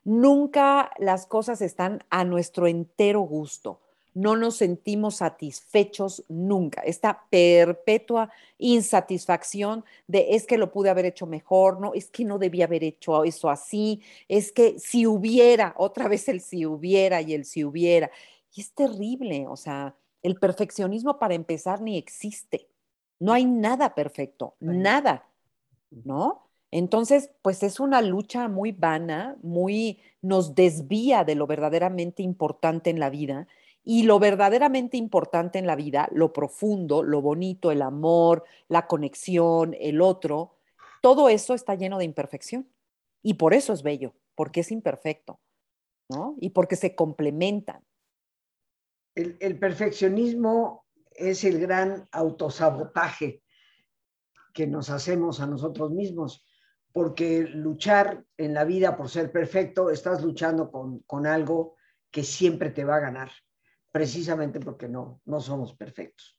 Nunca 0.04 0.90
las 0.98 1.26
cosas 1.26 1.60
están 1.62 2.04
a 2.10 2.24
nuestro 2.24 2.66
entero 2.66 3.20
gusto. 3.20 3.80
No 4.14 4.34
nos 4.34 4.56
sentimos 4.56 5.16
satisfechos 5.16 6.24
nunca. 6.28 6.80
Esta 6.80 7.24
perpetua 7.28 8.30
insatisfacción 8.56 9.84
de 10.06 10.28
es 10.30 10.46
que 10.46 10.56
lo 10.58 10.72
pude 10.72 10.88
haber 10.88 11.04
hecho 11.04 11.26
mejor, 11.26 11.80
no, 11.80 11.92
es 11.92 12.08
que 12.08 12.24
no 12.24 12.38
debía 12.38 12.64
haber 12.64 12.82
hecho 12.82 13.24
eso 13.24 13.50
así, 13.50 14.00
es 14.28 14.52
que 14.52 14.78
si 14.78 15.06
hubiera, 15.06 15.74
otra 15.76 16.08
vez 16.08 16.28
el 16.28 16.40
si 16.40 16.64
hubiera 16.64 17.20
y 17.20 17.34
el 17.34 17.44
si 17.44 17.62
hubiera. 17.62 18.10
Y 18.54 18.62
es 18.62 18.72
terrible, 18.72 19.46
o 19.48 19.56
sea, 19.56 19.94
el 20.22 20.36
perfeccionismo 20.36 21.18
para 21.18 21.34
empezar 21.34 21.82
ni 21.82 21.98
existe. 21.98 22.68
No 23.18 23.32
hay 23.32 23.44
nada 23.44 23.94
perfecto, 23.94 24.56
nada, 24.60 25.28
¿no? 25.90 26.46
Entonces, 26.70 27.30
pues 27.42 27.62
es 27.62 27.80
una 27.80 28.02
lucha 28.02 28.48
muy 28.48 28.72
vana, 28.72 29.36
muy 29.42 30.00
nos 30.20 30.54
desvía 30.54 31.24
de 31.24 31.34
lo 31.34 31.46
verdaderamente 31.46 32.22
importante 32.22 32.90
en 32.90 33.00
la 33.00 33.10
vida. 33.10 33.46
Y 33.84 34.02
lo 34.02 34.18
verdaderamente 34.18 34.96
importante 34.96 35.60
en 35.60 35.66
la 35.66 35.76
vida, 35.76 36.08
lo 36.10 36.32
profundo, 36.32 37.04
lo 37.04 37.22
bonito, 37.22 37.70
el 37.70 37.82
amor, 37.82 38.44
la 38.66 38.88
conexión, 38.88 39.76
el 39.78 40.00
otro, 40.00 40.56
todo 41.00 41.28
eso 41.28 41.54
está 41.54 41.76
lleno 41.76 41.98
de 41.98 42.04
imperfección. 42.04 42.68
Y 43.22 43.34
por 43.34 43.54
eso 43.54 43.72
es 43.72 43.84
bello, 43.84 44.12
porque 44.34 44.60
es 44.60 44.72
imperfecto, 44.72 45.38
¿no? 46.08 46.34
Y 46.40 46.50
porque 46.50 46.74
se 46.74 46.96
complementan. 46.96 47.84
El, 49.14 49.36
el 49.38 49.58
perfeccionismo 49.58 50.85
es 51.16 51.44
el 51.44 51.60
gran 51.60 52.08
autosabotaje 52.12 53.42
que 54.52 54.66
nos 54.66 54.90
hacemos 54.90 55.40
a 55.40 55.46
nosotros 55.46 55.90
mismos, 55.90 56.44
porque 56.92 57.42
luchar 57.42 58.24
en 58.38 58.54
la 58.54 58.64
vida 58.64 58.96
por 58.96 59.10
ser 59.10 59.30
perfecto, 59.30 59.90
estás 59.90 60.22
luchando 60.22 60.70
con, 60.70 61.00
con 61.00 61.26
algo 61.26 61.76
que 62.10 62.22
siempre 62.22 62.70
te 62.70 62.84
va 62.84 62.96
a 62.96 63.00
ganar, 63.00 63.30
precisamente 63.92 64.60
porque 64.60 64.88
no, 64.88 65.20
no 65.26 65.40
somos 65.40 65.74
perfectos. 65.74 66.38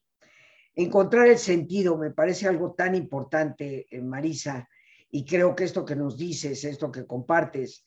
Encontrar 0.73 1.27
el 1.27 1.37
sentido 1.37 1.97
me 1.97 2.11
parece 2.11 2.47
algo 2.47 2.73
tan 2.73 2.95
importante, 2.95 3.87
eh, 3.89 4.01
Marisa, 4.01 4.67
y 5.09 5.25
creo 5.25 5.55
que 5.55 5.63
esto 5.63 5.85
que 5.85 5.95
nos 5.95 6.17
dices, 6.17 6.63
esto 6.63 6.91
que 6.91 7.05
compartes, 7.05 7.85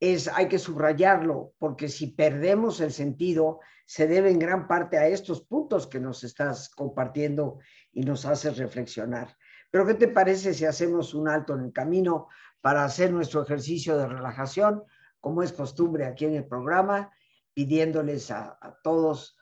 es, 0.00 0.28
hay 0.28 0.48
que 0.48 0.58
subrayarlo, 0.58 1.52
porque 1.58 1.88
si 1.88 2.08
perdemos 2.08 2.80
el 2.80 2.92
sentido, 2.92 3.60
se 3.86 4.06
debe 4.06 4.30
en 4.30 4.38
gran 4.38 4.66
parte 4.66 4.98
a 4.98 5.06
estos 5.06 5.42
puntos 5.42 5.86
que 5.86 6.00
nos 6.00 6.24
estás 6.24 6.70
compartiendo 6.70 7.58
y 7.92 8.02
nos 8.02 8.24
haces 8.24 8.56
reflexionar. 8.56 9.36
Pero 9.70 9.86
¿qué 9.86 9.94
te 9.94 10.08
parece 10.08 10.54
si 10.54 10.64
hacemos 10.64 11.14
un 11.14 11.28
alto 11.28 11.54
en 11.54 11.64
el 11.64 11.72
camino 11.72 12.28
para 12.60 12.84
hacer 12.84 13.12
nuestro 13.12 13.42
ejercicio 13.42 13.96
de 13.98 14.06
relajación, 14.06 14.84
como 15.20 15.42
es 15.42 15.52
costumbre 15.52 16.06
aquí 16.06 16.24
en 16.24 16.34
el 16.34 16.46
programa, 16.46 17.12
pidiéndoles 17.52 18.30
a, 18.30 18.58
a 18.60 18.78
todos, 18.82 19.36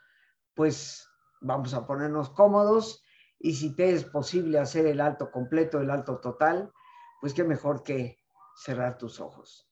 pues 0.55 1.09
vamos 1.41 1.75
a 1.75 1.87
ponernos 1.87 2.31
cómodos 2.31 3.05
y 3.39 3.55
si 3.55 3.75
te 3.75 3.93
es 3.93 4.05
posible 4.05 4.59
hacer 4.59 4.87
el 4.87 5.01
alto 5.01 5.31
completo, 5.31 5.81
el 5.81 5.91
alto 5.91 6.19
total, 6.19 6.73
pues 7.21 7.35
qué 7.35 7.45
mejor 7.45 7.83
que 7.83 8.19
cerrar 8.57 8.99
tus 8.99 9.21
ojos. 9.21 9.72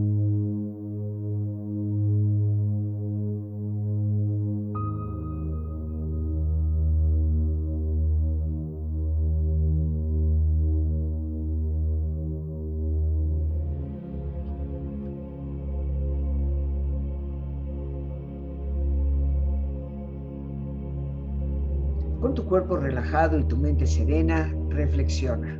Cuerpo 22.51 22.75
relajado 22.75 23.39
y 23.39 23.45
tu 23.45 23.55
mente 23.55 23.87
serena, 23.87 24.53
reflexiona. 24.71 25.57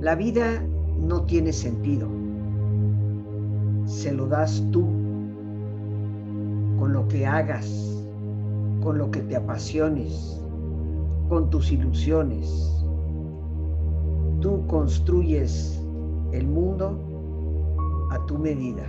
La 0.00 0.14
vida 0.14 0.62
no 0.98 1.24
tiene 1.24 1.52
sentido. 1.52 2.08
Se 3.84 4.12
lo 4.12 4.28
das 4.28 4.64
tú, 4.72 4.86
con 6.78 6.94
lo 6.94 7.06
que 7.06 7.26
hagas, 7.26 7.68
con 8.82 8.96
lo 8.96 9.10
que 9.10 9.20
te 9.20 9.36
apasiones, 9.36 10.40
con 11.28 11.50
tus 11.50 11.70
ilusiones. 11.70 12.82
Tú 14.40 14.66
construyes 14.68 15.78
el 16.32 16.46
mundo 16.46 16.98
a 18.10 18.24
tu 18.24 18.38
medida. 18.38 18.86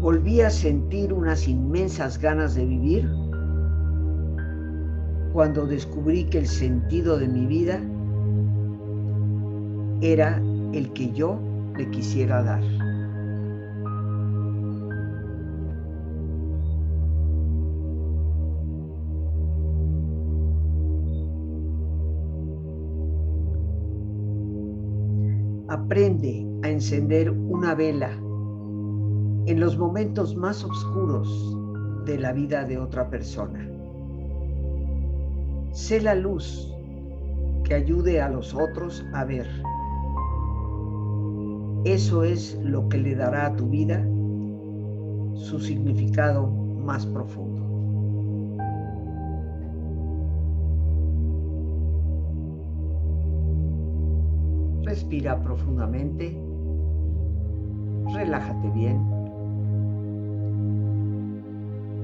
Volví 0.00 0.40
a 0.40 0.48
sentir 0.48 1.12
unas 1.12 1.46
inmensas 1.46 2.18
ganas 2.18 2.54
de 2.54 2.64
vivir 2.64 3.06
cuando 5.34 5.66
descubrí 5.66 6.24
que 6.24 6.38
el 6.38 6.46
sentido 6.46 7.18
de 7.18 7.28
mi 7.28 7.46
vida 7.46 7.78
era 10.00 10.42
el 10.72 10.90
que 10.94 11.12
yo 11.12 11.38
le 11.76 11.88
quisiera 11.90 12.42
dar. 12.42 12.62
Aprende 25.68 26.46
a 26.62 26.70
encender 26.70 27.30
una 27.30 27.74
vela 27.74 28.10
en 29.50 29.58
los 29.58 29.76
momentos 29.76 30.36
más 30.36 30.62
oscuros 30.62 31.56
de 32.06 32.16
la 32.20 32.32
vida 32.32 32.62
de 32.62 32.78
otra 32.78 33.10
persona. 33.10 33.68
Sé 35.72 36.00
la 36.00 36.14
luz 36.14 36.72
que 37.64 37.74
ayude 37.74 38.20
a 38.20 38.28
los 38.28 38.54
otros 38.54 39.04
a 39.12 39.24
ver. 39.24 39.48
Eso 41.84 42.22
es 42.22 42.60
lo 42.62 42.88
que 42.88 42.98
le 42.98 43.16
dará 43.16 43.46
a 43.46 43.56
tu 43.56 43.68
vida 43.68 44.06
su 45.34 45.58
significado 45.58 46.46
más 46.46 47.04
profundo. 47.06 47.66
Respira 54.84 55.42
profundamente, 55.42 56.40
relájate 58.14 58.70
bien 58.70 59.19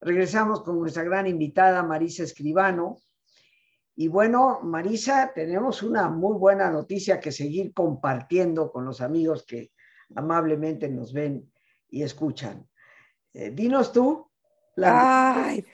Regresamos 0.00 0.62
con 0.62 0.78
nuestra 0.78 1.02
gran 1.02 1.26
invitada 1.26 1.82
Marisa 1.82 2.22
Escribano. 2.22 2.98
Y 3.96 4.08
bueno, 4.08 4.60
Marisa, 4.62 5.32
tenemos 5.34 5.82
una 5.82 6.08
muy 6.08 6.36
buena 6.36 6.70
noticia 6.70 7.18
que 7.18 7.32
seguir 7.32 7.72
compartiendo 7.74 8.70
con 8.70 8.84
los 8.84 9.00
amigos 9.00 9.44
que 9.44 9.72
amablemente 10.14 10.88
nos 10.88 11.12
ven 11.12 11.50
y 11.90 12.02
escuchan. 12.02 12.68
Eh, 13.34 13.50
dinos 13.50 13.92
tú. 13.92 14.28
Ay, 14.76 15.64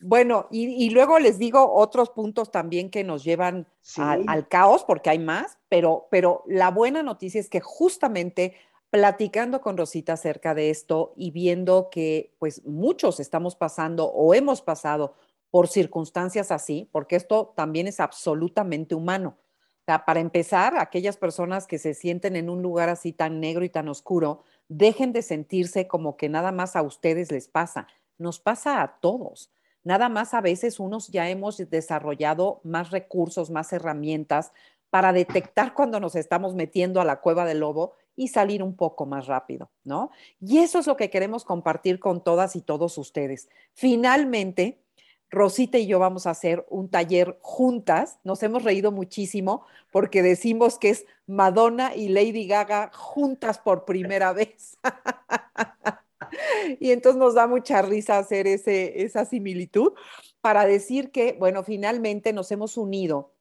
bueno, 0.00 0.46
y, 0.50 0.90
luego 0.90 1.18
les 1.18 1.38
digo 1.38 1.72
otros 1.74 2.10
puntos 2.10 2.52
también 2.52 2.88
que 2.88 3.02
nos 3.02 3.24
llevan 3.24 3.66
al, 3.96 4.24
al, 4.28 4.48
caos, 4.48 4.84
porque 4.84 5.10
hay 5.10 5.18
más, 5.18 5.58
pero, 5.68 6.06
pero 6.10 6.44
la 6.46 6.70
buena 6.70 7.02
noticia 7.02 7.40
es 7.40 7.50
que 7.50 7.60
justamente 7.60 8.54
platicando 8.90 9.60
con 9.60 9.76
Rosita 9.76 10.14
acerca 10.14 10.54
de 10.54 10.70
esto 10.70 11.12
y 11.16 11.30
viendo 11.30 11.90
que 11.90 12.34
pues 12.38 12.64
muchos 12.64 13.20
estamos 13.20 13.54
pasando 13.54 14.06
o 14.06 14.34
hemos 14.34 14.62
pasado 14.62 15.14
por 15.50 15.68
circunstancias 15.68 16.50
así, 16.50 16.88
porque 16.92 17.16
esto 17.16 17.52
también 17.56 17.86
es 17.86 18.00
absolutamente 18.00 18.94
humano. 18.94 19.36
O 19.38 19.84
sea, 19.86 20.04
para 20.04 20.20
empezar, 20.20 20.76
aquellas 20.78 21.16
personas 21.16 21.66
que 21.66 21.78
se 21.78 21.94
sienten 21.94 22.36
en 22.36 22.50
un 22.50 22.60
lugar 22.60 22.90
así 22.90 23.12
tan 23.12 23.40
negro 23.40 23.64
y 23.64 23.70
tan 23.70 23.88
oscuro, 23.88 24.42
dejen 24.68 25.12
de 25.12 25.22
sentirse 25.22 25.88
como 25.88 26.18
que 26.18 26.28
nada 26.28 26.52
más 26.52 26.76
a 26.76 26.82
ustedes 26.82 27.32
les 27.32 27.48
pasa. 27.48 27.86
Nos 28.18 28.38
pasa 28.38 28.82
a 28.82 28.98
todos. 29.00 29.50
Nada 29.84 30.10
más 30.10 30.34
a 30.34 30.42
veces 30.42 30.80
unos 30.80 31.08
ya 31.08 31.30
hemos 31.30 31.56
desarrollado 31.56 32.60
más 32.64 32.90
recursos, 32.90 33.48
más 33.48 33.72
herramientas 33.72 34.52
para 34.90 35.14
detectar 35.14 35.72
cuando 35.74 36.00
nos 36.00 36.14
estamos 36.14 36.54
metiendo 36.54 37.00
a 37.00 37.06
la 37.06 37.20
cueva 37.20 37.46
del 37.46 37.60
lobo 37.60 37.94
y 38.18 38.28
salir 38.28 38.64
un 38.64 38.74
poco 38.74 39.06
más 39.06 39.28
rápido, 39.28 39.70
¿no? 39.84 40.10
Y 40.40 40.58
eso 40.58 40.80
es 40.80 40.88
lo 40.88 40.96
que 40.96 41.08
queremos 41.08 41.44
compartir 41.44 42.00
con 42.00 42.24
todas 42.24 42.56
y 42.56 42.62
todos 42.62 42.98
ustedes. 42.98 43.48
Finalmente, 43.74 44.82
Rosita 45.30 45.78
y 45.78 45.86
yo 45.86 46.00
vamos 46.00 46.26
a 46.26 46.30
hacer 46.30 46.66
un 46.68 46.88
taller 46.88 47.38
juntas. 47.42 48.18
Nos 48.24 48.42
hemos 48.42 48.64
reído 48.64 48.90
muchísimo 48.90 49.64
porque 49.92 50.20
decimos 50.22 50.80
que 50.80 50.90
es 50.90 51.06
Madonna 51.28 51.94
y 51.94 52.08
Lady 52.08 52.48
Gaga 52.48 52.90
juntas 52.92 53.60
por 53.60 53.84
primera 53.84 54.32
vez. 54.32 54.76
y 56.80 56.90
entonces 56.90 57.20
nos 57.20 57.34
da 57.34 57.46
mucha 57.46 57.82
risa 57.82 58.18
hacer 58.18 58.48
ese, 58.48 59.04
esa 59.04 59.26
similitud 59.26 59.92
para 60.40 60.66
decir 60.66 61.12
que, 61.12 61.36
bueno, 61.38 61.62
finalmente 61.62 62.32
nos 62.32 62.50
hemos 62.50 62.76
unido 62.76 63.32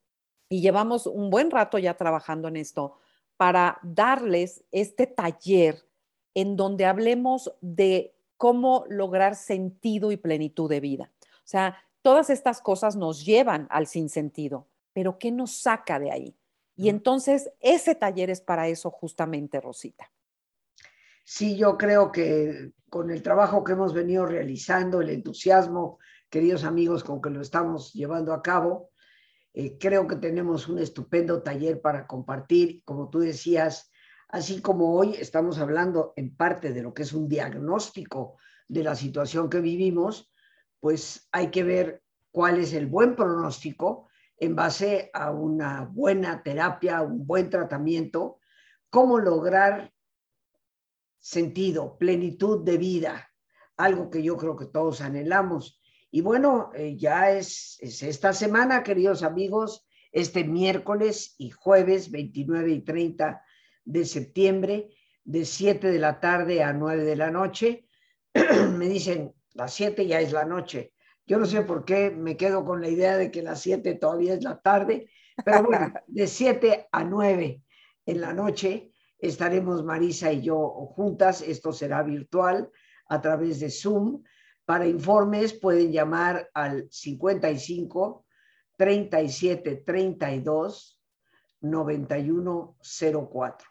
y 0.50 0.62
llevamos 0.62 1.08
un 1.08 1.32
buen 1.32 1.50
rato 1.50 1.80
ya 1.80 1.96
trabajando 1.96 2.48
en 2.48 2.58
esto 2.58 3.00
para 3.38 3.80
darles 3.84 4.64
este 4.72 5.08
taller 5.08 5.88
en 6.34 6.56
donde 6.56 6.86
hablemos 6.86 7.54
de 7.62 8.16
cómo 8.36 8.86
lograr 8.90 9.36
sentido 9.36 10.12
y 10.12 10.18
plenitud 10.18 10.70
de 10.70 10.80
vida. 10.80 11.12
O 11.22 11.48
sea, 11.50 11.78
todas 12.02 12.30
estas 12.30 12.62
cosas 12.62 12.96
nos 12.96 13.26
llevan 13.26 13.68
al 13.70 13.88
sinsentido, 13.88 14.68
pero 14.94 15.18
¿qué 15.18 15.32
nos 15.32 15.56
saca 15.56 16.00
de 16.00 16.12
ahí? 16.12 16.36
Y 16.76 16.90
entonces 16.90 17.52
ese 17.60 17.96
taller 17.96 18.30
es 18.30 18.42
para 18.42 18.68
eso 18.68 18.92
justamente, 18.92 19.60
Rosita. 19.60 20.12
Sí, 21.24 21.58
yo 21.58 21.78
creo 21.78 22.12
que 22.12 22.72
con 22.90 23.10
el 23.10 23.22
trabajo 23.22 23.64
que 23.64 23.74
hemos 23.74 23.94
venido 23.94 24.26
realizando, 24.26 25.02
el 25.02 25.10
entusiasmo, 25.10 26.00
queridos 26.30 26.64
amigos, 26.64 27.04
con 27.04 27.22
que 27.22 27.30
lo 27.30 27.42
estamos 27.42 27.94
llevando 27.94 28.34
a 28.34 28.42
cabo, 28.42 28.92
eh, 29.60 29.76
creo 29.80 30.06
que 30.06 30.18
tenemos 30.18 30.68
un 30.68 30.78
estupendo 30.78 31.42
taller 31.42 31.82
para 31.82 32.06
compartir. 32.06 32.84
Como 32.86 33.10
tú 33.10 33.18
decías, 33.18 33.90
así 34.30 34.62
como 34.62 34.94
hoy 34.94 35.16
estamos 35.16 35.58
hablando 35.58 36.14
en 36.16 36.36
parte 36.36 36.74
de 36.74 36.84
lo 36.84 36.94
que 36.94 37.02
es 37.02 37.12
un 37.12 37.28
diagnóstico 37.28 38.38
de 38.68 38.84
la 38.84 38.96
situación 38.96 39.50
que 39.50 39.60
vivimos, 39.60 40.32
pues 40.80 41.28
hay 41.32 41.50
que 41.50 41.64
ver 41.64 42.04
cuál 42.30 42.60
es 42.60 42.72
el 42.74 42.86
buen 42.86 43.16
pronóstico 43.16 44.10
en 44.38 44.56
base 44.56 45.10
a 45.12 45.32
una 45.32 45.86
buena 45.86 46.44
terapia, 46.44 47.02
un 47.02 47.26
buen 47.26 47.50
tratamiento, 47.50 48.38
cómo 48.92 49.18
lograr 49.18 49.92
sentido, 51.18 51.98
plenitud 51.98 52.64
de 52.64 52.78
vida, 52.78 53.32
algo 53.76 54.12
que 54.12 54.22
yo 54.22 54.38
creo 54.38 54.56
que 54.56 54.68
todos 54.68 55.02
anhelamos. 55.02 55.82
Y 56.18 56.22
bueno, 56.22 56.72
eh, 56.74 56.98
ya 56.98 57.30
es, 57.30 57.78
esta 57.80 58.34
semana, 58.34 58.82
queridos 58.82 59.22
amigos, 59.22 59.88
este 60.12 60.44
miércoles 60.44 61.36
y 61.38 61.52
jueves 61.52 62.10
29 62.10 62.72
y 62.72 62.82
30 62.82 63.44
de 63.86 64.04
septiembre, 64.04 64.90
de 65.24 65.46
7 65.46 65.92
de 65.92 66.00
la 66.00 66.20
tarde 66.20 66.64
a 66.64 66.74
9 66.74 67.04
de 67.04 67.16
la 67.18 67.30
noche. 67.30 67.88
me 68.76 68.90
dicen, 68.90 69.36
las 69.54 69.76
7 69.76 70.08
ya 70.08 70.20
es 70.20 70.32
la 70.32 70.44
noche. 70.44 70.92
Yo 71.28 71.38
no 71.38 71.46
sé 71.46 71.62
por 71.62 71.86
qué 71.86 72.10
me 72.10 72.36
quedo 72.36 72.66
con 72.66 72.82
la 72.82 72.90
idea 72.90 73.16
de 73.16 73.30
que 73.30 73.44
las 73.44 73.62
7 73.62 73.94
todavía 73.94 74.34
es 74.34 74.44
la 74.44 74.60
tarde, 74.60 75.12
pero 75.46 75.66
bueno, 75.66 75.94
de 76.08 76.26
7 76.26 76.88
a 76.92 77.04
9 77.04 77.62
en 78.08 78.22
la 78.22 78.34
noche 78.34 78.92
estaremos 79.20 79.84
Marisa 79.84 80.32
y 80.32 80.42
yo 80.42 80.68
juntas. 80.96 81.44
Esto 81.44 81.72
será 81.72 82.02
virtual 82.02 82.72
a 83.08 83.22
través 83.22 83.60
de 83.60 83.70
Zoom. 83.70 84.24
Para 84.68 84.86
informes 84.86 85.54
pueden 85.54 85.94
llamar 85.94 86.50
al 86.54 86.90
55 86.92 88.26
37 88.76 89.78
32 89.78 91.00
91 91.62 92.78
04. 93.32 93.68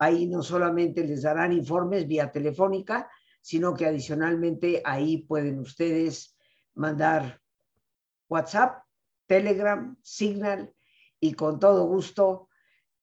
Ahí 0.00 0.26
no 0.26 0.42
solamente 0.42 1.04
les 1.04 1.22
darán 1.22 1.52
informes 1.52 2.08
vía 2.08 2.32
telefónica, 2.32 3.08
sino 3.40 3.72
que 3.72 3.86
adicionalmente 3.86 4.82
ahí 4.84 5.18
pueden 5.18 5.60
ustedes 5.60 6.36
mandar 6.74 7.40
WhatsApp, 8.28 8.82
Telegram, 9.28 9.96
Signal 10.02 10.74
y 11.20 11.34
con 11.34 11.60
todo 11.60 11.86
gusto 11.86 12.48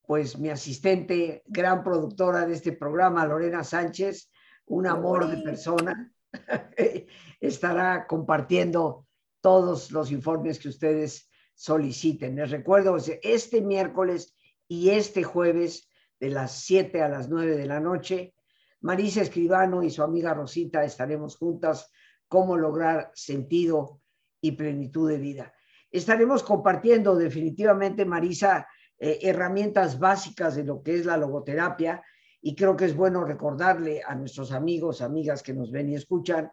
pues 0.05 0.37
mi 0.37 0.49
asistente, 0.49 1.41
gran 1.45 1.85
productora 1.85 2.45
de 2.45 2.55
este 2.55 2.73
programa, 2.73 3.25
Lorena 3.25 3.63
Sánchez, 3.63 4.29
un 4.65 4.87
amor 4.87 5.29
de 5.29 5.37
persona, 5.41 6.11
estará 7.39 8.07
compartiendo 8.07 9.07
todos 9.41 9.91
los 9.91 10.11
informes 10.11 10.59
que 10.59 10.69
ustedes 10.69 11.29
soliciten. 11.53 12.35
Les 12.35 12.51
recuerdo, 12.51 12.97
este 13.21 13.61
miércoles 13.61 14.35
y 14.67 14.89
este 14.89 15.23
jueves 15.23 15.89
de 16.19 16.29
las 16.29 16.51
7 16.63 17.01
a 17.01 17.09
las 17.09 17.29
9 17.29 17.57
de 17.57 17.65
la 17.65 17.79
noche, 17.79 18.35
Marisa 18.81 19.21
Escribano 19.21 19.83
y 19.83 19.91
su 19.91 20.01
amiga 20.01 20.33
Rosita 20.33 20.83
estaremos 20.83 21.37
juntas 21.37 21.91
cómo 22.27 22.57
lograr 22.57 23.11
sentido 23.13 24.01
y 24.39 24.53
plenitud 24.53 25.09
de 25.09 25.17
vida. 25.17 25.53
Estaremos 25.91 26.41
compartiendo 26.41 27.15
definitivamente, 27.15 28.05
Marisa, 28.05 28.67
eh, 28.97 29.19
herramientas 29.21 29.99
básicas 29.99 30.55
de 30.55 30.63
lo 30.63 30.81
que 30.81 30.95
es 30.95 31.05
la 31.05 31.17
logoterapia 31.17 32.03
y 32.41 32.55
creo 32.55 32.75
que 32.75 32.85
es 32.85 32.95
bueno 32.95 33.23
recordarle 33.23 34.01
a 34.05 34.15
nuestros 34.15 34.51
amigos, 34.51 35.01
amigas 35.01 35.43
que 35.43 35.53
nos 35.53 35.71
ven 35.71 35.89
y 35.89 35.95
escuchan, 35.95 36.51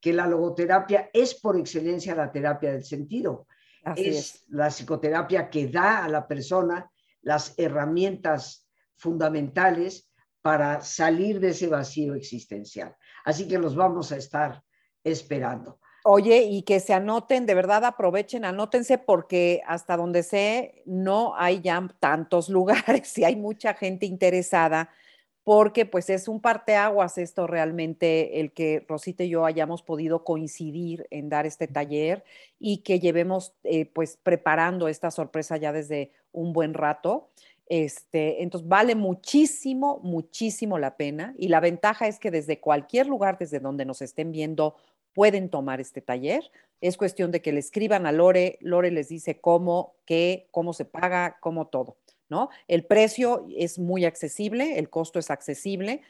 que 0.00 0.12
la 0.12 0.26
logoterapia 0.26 1.10
es 1.12 1.34
por 1.34 1.58
excelencia 1.58 2.14
la 2.14 2.30
terapia 2.30 2.72
del 2.72 2.84
sentido. 2.84 3.46
es, 3.96 4.44
la 4.48 4.68
psicoterapia 4.68 5.48
que 5.48 5.68
da 5.68 6.04
a 6.04 6.08
la 6.08 6.28
persona 6.28 6.90
las 7.22 7.58
herramientas 7.58 8.68
fundamentales 8.96 10.10
para 10.42 10.80
salir 10.82 11.40
de 11.40 11.50
ese 11.50 11.68
vacío 11.68 12.14
existencial. 12.14 12.94
Así 13.24 13.48
que 13.48 13.58
los 13.58 13.74
vamos 13.74 14.12
a 14.12 14.16
estar 14.16 14.62
esperando. 15.02 15.78
Oye, 16.04 16.42
y 16.42 16.62
que 16.62 16.80
se 16.80 16.92
anoten, 16.92 17.46
de 17.46 17.54
verdad 17.54 17.84
aprovechen, 17.84 18.44
anótense 18.44 18.98
porque 18.98 19.62
hasta 19.66 19.96
donde 19.96 20.24
sé 20.24 20.82
no 20.84 21.34
hay 21.36 21.60
ya 21.60 21.88
tantos 22.00 22.48
lugares 22.50 23.16
y 23.18 23.24
hay 23.24 23.36
mucha 23.36 23.74
gente 23.74 24.06
interesada 24.06 24.90
porque 25.44 25.86
pues 25.86 26.08
es 26.08 26.28
un 26.28 26.40
parteaguas 26.40 27.18
esto 27.18 27.46
realmente 27.46 28.40
el 28.40 28.52
que 28.52 28.84
Rosita 28.88 29.24
y 29.24 29.30
yo 29.30 29.44
hayamos 29.44 29.82
podido 29.82 30.24
coincidir 30.24 31.06
en 31.10 31.28
dar 31.28 31.46
este 31.46 31.66
taller 31.66 32.24
y 32.60 32.78
que 32.78 33.00
llevemos 33.00 33.52
eh, 33.64 33.86
pues 33.86 34.18
preparando 34.22 34.86
esta 34.88 35.10
sorpresa 35.10 35.56
ya 35.56 35.72
desde 35.72 36.12
un 36.30 36.52
buen 36.52 36.74
rato. 36.74 37.30
Este, 37.66 38.42
entonces 38.42 38.68
vale 38.68 38.94
muchísimo, 38.94 40.00
muchísimo 40.02 40.78
la 40.78 40.96
pena 40.96 41.34
y 41.38 41.48
la 41.48 41.60
ventaja 41.60 42.06
es 42.06 42.18
que 42.18 42.30
desde 42.30 42.60
cualquier 42.60 43.06
lugar, 43.06 43.38
desde 43.38 43.60
donde 43.60 43.84
nos 43.84 44.02
estén 44.02 44.30
viendo 44.30 44.76
pueden 45.14 45.48
tomar 45.48 45.80
este 45.80 46.00
taller. 46.00 46.50
Es 46.80 46.96
cuestión 46.96 47.30
de 47.30 47.42
que 47.42 47.52
le 47.52 47.60
escriban 47.60 48.06
a 48.06 48.12
Lore, 48.12 48.58
Lore 48.60 48.90
les 48.90 49.08
dice 49.08 49.40
cómo, 49.40 49.94
qué, 50.04 50.48
cómo 50.50 50.72
se 50.72 50.84
paga, 50.84 51.38
cómo 51.40 51.68
todo, 51.68 51.96
¿no? 52.32 52.48
El 52.66 52.86
precio 52.86 53.46
es 53.54 53.78
muy 53.78 54.06
accesible, 54.06 54.78
el 54.78 54.88
costo 54.88 55.18
es 55.18 55.30
accesible 55.30 56.00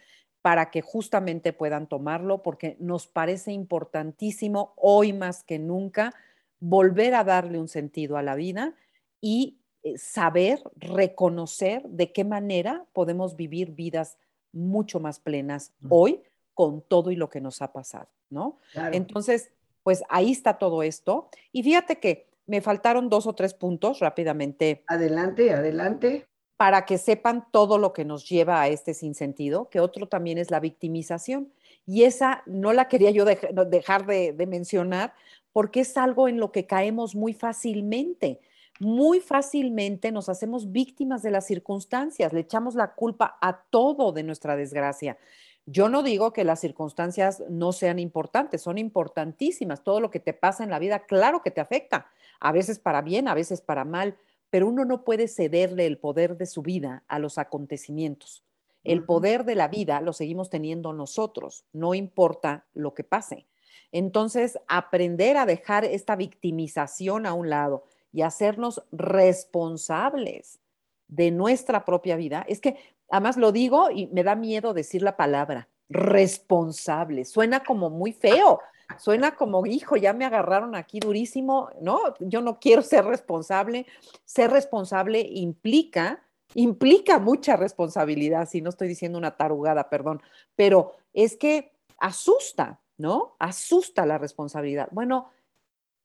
para 0.40 0.70
que 0.70 0.80
justamente 0.80 1.52
puedan 1.52 1.88
tomarlo 1.88 2.42
porque 2.42 2.76
nos 2.78 3.08
parece 3.08 3.50
importantísimo 3.50 4.72
hoy 4.76 5.12
más 5.12 5.42
que 5.42 5.58
nunca 5.58 6.14
volver 6.60 7.16
a 7.16 7.24
darle 7.24 7.58
un 7.58 7.66
sentido 7.66 8.16
a 8.16 8.22
la 8.22 8.36
vida 8.36 8.76
y 9.20 9.58
eh, 9.82 9.98
saber, 9.98 10.62
reconocer 10.76 11.82
de 11.88 12.12
qué 12.12 12.22
manera 12.22 12.86
podemos 12.92 13.34
vivir 13.34 13.72
vidas 13.72 14.16
mucho 14.52 15.00
más 15.00 15.18
plenas 15.18 15.72
hoy 15.88 16.22
con 16.54 16.82
todo 16.82 17.10
y 17.10 17.16
lo 17.16 17.28
que 17.30 17.40
nos 17.40 17.62
ha 17.62 17.72
pasado, 17.72 18.08
¿no? 18.30 18.60
Entonces, 18.92 19.50
pues 19.82 20.04
ahí 20.08 20.30
está 20.30 20.58
todo 20.58 20.84
esto. 20.84 21.30
Y 21.50 21.64
fíjate 21.64 21.98
que 21.98 22.31
me 22.46 22.60
faltaron 22.60 23.08
dos 23.08 23.26
o 23.26 23.34
tres 23.34 23.54
puntos 23.54 24.00
rápidamente. 24.00 24.84
Adelante, 24.86 25.52
adelante. 25.52 26.26
Para 26.56 26.84
que 26.84 26.98
sepan 26.98 27.46
todo 27.50 27.78
lo 27.78 27.92
que 27.92 28.04
nos 28.04 28.28
lleva 28.28 28.60
a 28.60 28.68
este 28.68 28.94
sinsentido, 28.94 29.68
que 29.68 29.80
otro 29.80 30.08
también 30.08 30.38
es 30.38 30.50
la 30.50 30.60
victimización. 30.60 31.52
Y 31.86 32.04
esa 32.04 32.42
no 32.46 32.72
la 32.72 32.88
quería 32.88 33.10
yo 33.10 33.24
dejar 33.24 34.06
de, 34.06 34.32
de 34.32 34.46
mencionar 34.46 35.14
porque 35.52 35.80
es 35.80 35.96
algo 35.96 36.28
en 36.28 36.38
lo 36.38 36.52
que 36.52 36.66
caemos 36.66 37.14
muy 37.14 37.34
fácilmente 37.34 38.40
muy 38.82 39.20
fácilmente 39.20 40.10
nos 40.10 40.28
hacemos 40.28 40.72
víctimas 40.72 41.22
de 41.22 41.30
las 41.30 41.46
circunstancias, 41.46 42.32
le 42.32 42.40
echamos 42.40 42.74
la 42.74 42.94
culpa 42.94 43.38
a 43.40 43.62
todo 43.70 44.12
de 44.12 44.24
nuestra 44.24 44.56
desgracia. 44.56 45.18
Yo 45.66 45.88
no 45.88 46.02
digo 46.02 46.32
que 46.32 46.42
las 46.42 46.60
circunstancias 46.60 47.44
no 47.48 47.72
sean 47.72 48.00
importantes, 48.00 48.62
son 48.62 48.78
importantísimas. 48.78 49.84
Todo 49.84 50.00
lo 50.00 50.10
que 50.10 50.18
te 50.18 50.32
pasa 50.32 50.64
en 50.64 50.70
la 50.70 50.80
vida, 50.80 51.04
claro 51.06 51.42
que 51.42 51.52
te 51.52 51.60
afecta, 51.60 52.08
a 52.42 52.50
veces 52.50 52.80
para 52.80 53.02
bien, 53.02 53.28
a 53.28 53.34
veces 53.34 53.60
para 53.60 53.84
mal, 53.84 54.16
pero 54.50 54.66
uno 54.66 54.84
no 54.84 55.04
puede 55.04 55.28
cederle 55.28 55.86
el 55.86 55.96
poder 55.96 56.36
de 56.36 56.46
su 56.46 56.60
vida 56.60 57.04
a 57.06 57.20
los 57.20 57.38
acontecimientos. 57.38 58.44
El 58.82 59.04
poder 59.04 59.44
de 59.44 59.54
la 59.54 59.68
vida 59.68 60.00
lo 60.00 60.12
seguimos 60.12 60.50
teniendo 60.50 60.92
nosotros, 60.92 61.64
no 61.72 61.94
importa 61.94 62.66
lo 62.74 62.94
que 62.94 63.04
pase. 63.04 63.46
Entonces, 63.92 64.58
aprender 64.66 65.36
a 65.36 65.46
dejar 65.46 65.84
esta 65.84 66.16
victimización 66.16 67.26
a 67.26 67.32
un 67.32 67.48
lado 67.48 67.84
y 68.12 68.22
hacernos 68.22 68.82
responsables 68.90 70.58
de 71.06 71.30
nuestra 71.30 71.84
propia 71.84 72.16
vida, 72.16 72.44
es 72.48 72.60
que 72.60 72.76
además 73.08 73.36
lo 73.36 73.52
digo 73.52 73.88
y 73.92 74.08
me 74.08 74.24
da 74.24 74.34
miedo 74.34 74.74
decir 74.74 75.02
la 75.02 75.16
palabra, 75.16 75.68
responsable. 75.88 77.24
Suena 77.24 77.62
como 77.62 77.88
muy 77.88 78.12
feo, 78.12 78.58
suena 78.98 79.34
como, 79.34 79.64
hijo, 79.66 79.96
ya 79.96 80.12
me 80.12 80.24
agarraron 80.24 80.74
aquí 80.74 81.00
durísimo, 81.00 81.70
¿no? 81.80 82.14
Yo 82.20 82.40
no 82.40 82.58
quiero 82.58 82.82
ser 82.82 83.04
responsable. 83.04 83.86
Ser 84.24 84.50
responsable 84.50 85.20
implica, 85.20 86.22
implica 86.54 87.18
mucha 87.18 87.56
responsabilidad, 87.56 88.48
si 88.48 88.60
no 88.60 88.70
estoy 88.70 88.88
diciendo 88.88 89.18
una 89.18 89.36
tarugada, 89.36 89.88
perdón, 89.88 90.22
pero 90.56 90.92
es 91.12 91.36
que 91.36 91.72
asusta, 91.98 92.80
¿no? 92.98 93.36
Asusta 93.38 94.06
la 94.06 94.18
responsabilidad. 94.18 94.88
Bueno, 94.90 95.28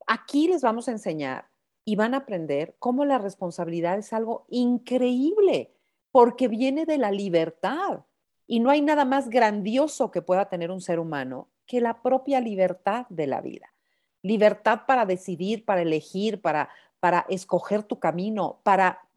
aquí 0.06 0.48
les 0.48 0.62
vamos 0.62 0.88
a 0.88 0.92
enseñar 0.92 1.50
y 1.86 1.96
van 1.96 2.14
a 2.14 2.18
aprender 2.18 2.76
cómo 2.80 3.06
la 3.06 3.18
responsabilidad 3.18 3.98
es 3.98 4.14
algo 4.14 4.46
increíble, 4.50 5.74
porque 6.12 6.48
viene 6.48 6.86
de 6.86 6.98
la 6.98 7.12
libertad. 7.12 8.06
Y 8.46 8.60
no 8.60 8.70
hay 8.70 8.82
nada 8.82 9.06
más 9.06 9.30
grandioso 9.30 10.12
que 10.12 10.22
pueda 10.22 10.50
tener 10.50 10.72
un 10.72 10.82
ser 10.82 11.00
humano 11.00 11.50
que 11.68 11.82
la 11.82 12.02
propia 12.02 12.40
libertad 12.40 13.06
de 13.10 13.28
la 13.28 13.42
vida. 13.42 13.74
Libertad 14.22 14.82
para 14.88 15.06
decidir, 15.06 15.66
para 15.66 15.82
elegir, 15.82 16.42
para, 16.42 16.70
para 17.00 17.26
escoger 17.30 17.84
tu 17.84 18.00
camino, 18.00 18.60
para 18.64 19.08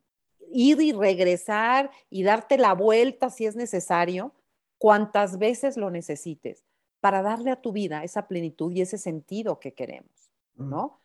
ir 0.52 0.80
y 0.80 0.92
regresar 0.92 1.90
y 2.10 2.22
darte 2.22 2.58
la 2.58 2.74
vuelta 2.74 3.30
si 3.30 3.46
es 3.46 3.56
necesario, 3.56 4.34
cuantas 4.78 5.38
veces 5.38 5.76
lo 5.76 5.90
necesites, 5.90 6.64
para 7.00 7.22
darle 7.22 7.50
a 7.50 7.60
tu 7.60 7.72
vida 7.72 8.04
esa 8.04 8.28
plenitud 8.28 8.72
y 8.72 8.82
ese 8.82 8.98
sentido 8.98 9.60
que 9.60 9.72
queremos, 9.72 10.30
¿no? 10.56 11.00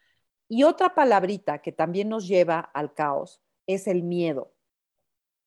Y 0.48 0.64
otra 0.64 0.94
palabrita 0.94 1.60
que 1.60 1.72
también 1.72 2.10
nos 2.10 2.28
lleva 2.28 2.60
al 2.60 2.94
caos 2.94 3.42
es 3.66 3.88
el 3.88 4.04
miedo. 4.04 4.52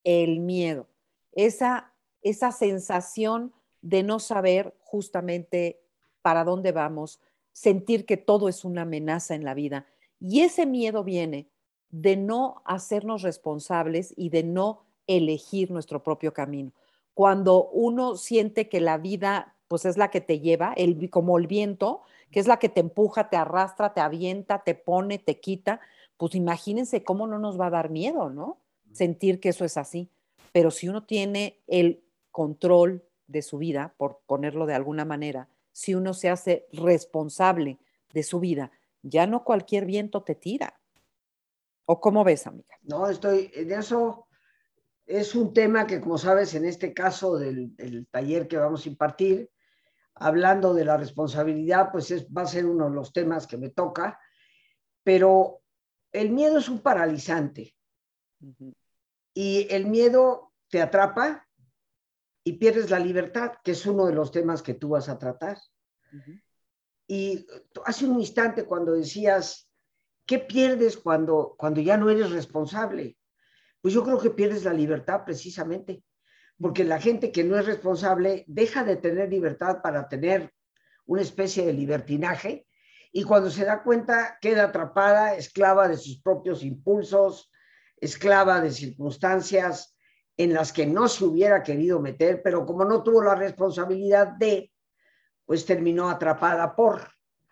El 0.05 0.41
miedo. 0.41 0.89
Esa 1.33 1.93
esa 2.23 2.53
sensación 2.53 3.53
de 3.81 4.03
no 4.03 4.19
saber 4.19 4.75
justamente 4.81 5.81
para 6.23 6.45
dónde 6.45 6.73
vamos, 6.73 7.21
sentir 7.53 8.07
que 8.07 8.17
todo 8.17 8.49
es 8.49 8.65
una 8.65 8.83
amenaza 8.83 9.35
en 9.35 9.45
la 9.45 9.55
vida. 9.55 9.87
Y 10.21 10.41
ese 10.41 10.67
miedo 10.67 11.05
viene 11.05 11.49
de 11.91 12.17
no 12.17 12.63
hacernos 12.65 13.23
responsables 13.23 14.13
y 14.17 14.29
de 14.31 14.43
no 14.43 14.83
elegir 15.07 15.71
nuestro 15.71 16.03
propio 16.03 16.33
camino. 16.33 16.73
Cuando 17.15 17.69
uno 17.69 18.17
siente 18.17 18.69
que 18.69 18.81
la 18.81 18.99
vida 18.99 19.57
pues 19.69 19.85
es 19.85 19.99
la 19.99 20.11
que 20.11 20.23
te 20.23 20.41
lleva, 20.41 20.73
el, 20.77 21.11
como 21.11 21.39
el 21.39 21.47
viento, 21.47 22.03
que 22.31 22.41
es 22.41 22.47
la 22.47 22.59
que 22.59 22.71
te 22.71 22.81
empuja, 22.81 23.29
te 23.29 23.37
arrastra, 23.37 23.93
te 23.93 24.01
avienta, 24.01 24.65
te 24.65 24.75
pone, 24.75 25.19
te 25.19 25.39
quita, 25.39 25.81
pues 26.17 26.35
imagínense 26.35 27.05
cómo 27.05 27.27
no 27.27 27.39
nos 27.39 27.61
va 27.61 27.67
a 27.67 27.71
dar 27.71 27.91
miedo, 27.91 28.31
¿no? 28.31 28.59
Sentir 28.93 29.41
que 29.41 29.51
eso 29.51 29.65
es 29.67 29.77
así. 29.77 30.11
Pero 30.53 30.71
si 30.71 30.89
uno 30.89 31.05
tiene 31.05 31.61
el 31.67 32.03
control 32.31 33.05
de 33.27 33.43
su 33.43 33.59
vida, 33.59 33.95
por 33.99 34.21
ponerlo 34.27 34.65
de 34.65 34.75
alguna 34.75 35.05
manera, 35.05 35.49
si 35.79 35.95
uno 35.95 36.13
se 36.13 36.29
hace 36.29 36.67
responsable 36.73 37.79
de 38.13 38.25
su 38.25 38.41
vida, 38.41 38.73
ya 39.01 39.29
no 39.29 39.45
cualquier 39.45 39.87
viento 39.87 40.25
te 40.25 40.35
tira. 40.35 40.81
¿O 41.85 42.01
cómo 42.01 42.25
ves, 42.25 42.49
amiga? 42.49 42.75
No, 42.83 43.09
estoy 43.09 43.53
en 43.55 43.71
eso. 43.71 44.27
Es 45.07 45.37
un 45.37 45.53
tema 45.53 45.87
que, 45.87 46.01
como 46.01 46.19
sabes, 46.19 46.55
en 46.55 46.65
este 46.65 46.93
caso 46.93 47.39
del, 47.39 47.77
taller 48.11 48.49
que 48.49 48.57
vamos 48.57 48.85
a 48.85 48.89
impartir, 48.89 49.53
hablando 50.17 50.75
de 50.75 50.85
la 50.85 50.97
responsabilidad, 50.97 51.93
pues 51.93 52.11
es, 52.11 52.27
va 52.27 52.43
a 52.43 52.47
ser 52.47 52.67
uno 52.67 52.91
de 52.91 52.97
los 52.97 53.13
temas 53.13 53.47
que 53.47 53.57
me 53.57 53.71
toca, 53.71 54.19
pero 55.05 55.61
el 56.11 56.31
miedo 56.31 56.59
es 56.59 56.69
un 56.69 56.81
paralizante. 56.81 57.77
Y 59.33 59.69
el 59.71 59.87
miedo 59.87 60.53
te 60.71 60.83
atrapa, 60.83 61.48
y 62.49 62.55
pierdes 62.55 62.89
la 62.89 62.99
libertad, 62.99 63.53
que 63.63 63.73
es 63.73 63.85
uno 63.85 64.07
de 64.07 64.15
los 64.15 64.33
temas 64.33 64.63
que 64.63 64.73
tú 64.73 64.89
vas 64.89 65.11
a 65.11 65.19
tratar. 65.19 65.59
Y 67.07 67.47
hace 67.85 68.07
un 68.07 68.19
instante 68.19 68.65
cuando 68.65 68.93
decías, 68.93 69.71
¿qué 70.25 70.39
pierdes 70.39 70.97
cuando, 70.97 71.57
cuando 71.59 71.83
ya 71.83 71.99
no 71.99 72.09
eres 72.09 72.31
responsable? 72.31 73.19
Pues 73.83 73.93
yo 73.93 74.03
creo 74.03 74.19
que 74.19 74.31
pierdes 74.31 74.65
la 74.65 74.73
libertad 74.73 75.25
precisamente, 75.27 76.03
porque 76.59 76.85
la 76.85 76.99
gente 76.99 77.33
que 77.33 77.45
no 77.45 77.59
es 77.59 77.67
responsable 77.67 78.47
deja 78.49 78.83
de 78.83 78.97
tener 78.97 79.29
libertad 79.29 79.83
para 79.83 80.09
tener 80.09 80.51
una 81.05 81.21
especie 81.21 81.67
de 81.67 81.75
libertinaje 81.75 82.67
y 83.13 83.25
cuando 83.25 83.51
se 83.51 83.67
da 83.67 83.83
cuenta 83.83 84.39
queda 84.41 84.65
atrapada, 84.65 85.35
esclava 85.35 85.87
de 85.87 85.99
sus 85.99 86.23
propios 86.23 86.63
impulsos, 86.63 87.51
esclava 88.01 88.63
de 88.63 88.71
circunstancias 88.71 89.98
en 90.39 90.55
las 90.55 90.73
que 90.73 90.87
no 90.87 91.09
se 91.09 91.25
hubiera 91.25 91.65
querido 91.65 92.01
meter, 92.01 92.41
pero 92.43 92.65
como 92.65 92.85
no 92.85 93.03
tuvo 93.03 93.25
la 93.25 93.35
responsabilidad 93.35 94.29
de, 94.29 94.73
pues 95.45 95.67
terminó 95.67 96.09
atrapada 96.09 96.77
por. 96.77 97.03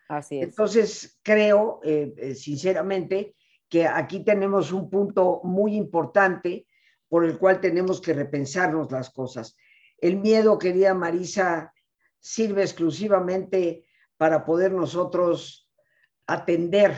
Así 0.09 0.39
es. 0.39 0.45
Entonces, 0.45 1.19
creo, 1.21 1.81
eh, 1.83 2.15
eh, 2.17 2.35
sinceramente, 2.37 3.35
que 3.69 3.89
aquí 3.89 4.25
tenemos 4.25 4.71
un 4.71 4.89
punto 4.89 5.41
muy 5.43 5.75
importante 5.75 6.69
por 7.09 7.25
el 7.25 7.39
cual 7.39 7.61
tenemos 7.61 8.01
que 8.01 8.15
repensarnos 8.15 8.93
las 8.93 9.11
cosas. 9.11 9.57
El 9.99 10.19
miedo, 10.19 10.57
querida 10.57 10.95
Marisa, 10.95 11.75
sirve 12.21 12.63
exclusivamente 12.63 13.85
para 14.17 14.45
poder 14.45 14.71
nosotros 14.71 15.69
atender 16.29 16.95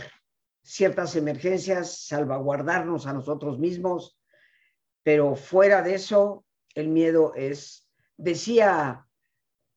ciertas 0.63 1.17
emergencias, 1.17 2.07
salvaguardarnos 2.07 3.07
a 3.07 3.15
nosotros 3.15 3.59
mismos, 3.59 4.18
pero 5.09 5.37
fuera 5.37 5.81
de 5.81 5.95
eso, 5.95 6.45
el 6.75 6.89
miedo 6.89 7.33
es, 7.35 7.89
decía 8.19 9.07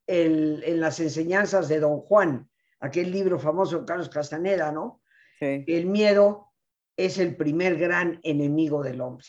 en 0.05 0.81
las 0.81 0.99
enseñanzas 0.99 1.69
de 1.69 1.79
Don 1.79 2.01
Juan, 2.01 2.49
aquel 2.81 3.09
libro 3.13 3.39
famoso 3.39 3.79
de 3.79 3.85
Carlos 3.85 4.09
Castaneda, 4.09 4.73
¿no? 4.73 5.01
Sí. 5.39 5.63
El 5.67 5.85
miedo 5.85 6.51
es 6.97 7.17
el 7.17 7.37
primer 7.37 7.77
gran 7.77 8.19
enemigo 8.23 8.83
del 8.83 8.99
hombre 8.99 9.25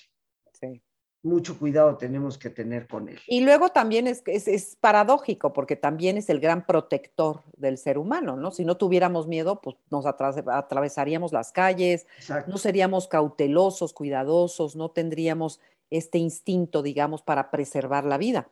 mucho 1.23 1.57
cuidado 1.59 1.97
tenemos 1.97 2.37
que 2.37 2.51
tener 2.51 2.89
con 2.89 3.09
él. 3.09 3.19
Y 3.27 3.43
luego 3.43 3.69
también 3.69 4.07
es, 4.09 4.23
es, 4.27 4.77
paradójico, 4.81 5.53
porque 5.53 5.77
también 5.77 6.17
es 6.17 6.29
el 6.29 6.41
gran 6.41 6.67
protector 6.67 7.43
del 7.57 7.79
ser 7.79 7.99
humano, 7.99 8.37
¿no? 8.37 8.51
Si 8.51 8.65
no 8.65 8.77
tuviéramos 8.77 9.29
miedo, 9.29 9.61
pues 9.61 9.77
nos 9.91 10.05
atravesaríamos 10.05 11.33
las 11.33 11.53
calles, 11.53 12.07
no 12.49 12.59
seríamos 12.59 13.07
cautelosos, 13.07 13.93
cuidadosos, 13.93 14.75
no 14.75 14.91
tendríamos 14.91 15.61
este 15.93 16.19
instinto, 16.19 16.83
digamos, 16.83 17.23
para 17.23 17.51
preservar 17.51 18.05
la 18.05 18.19
vida. 18.19 18.49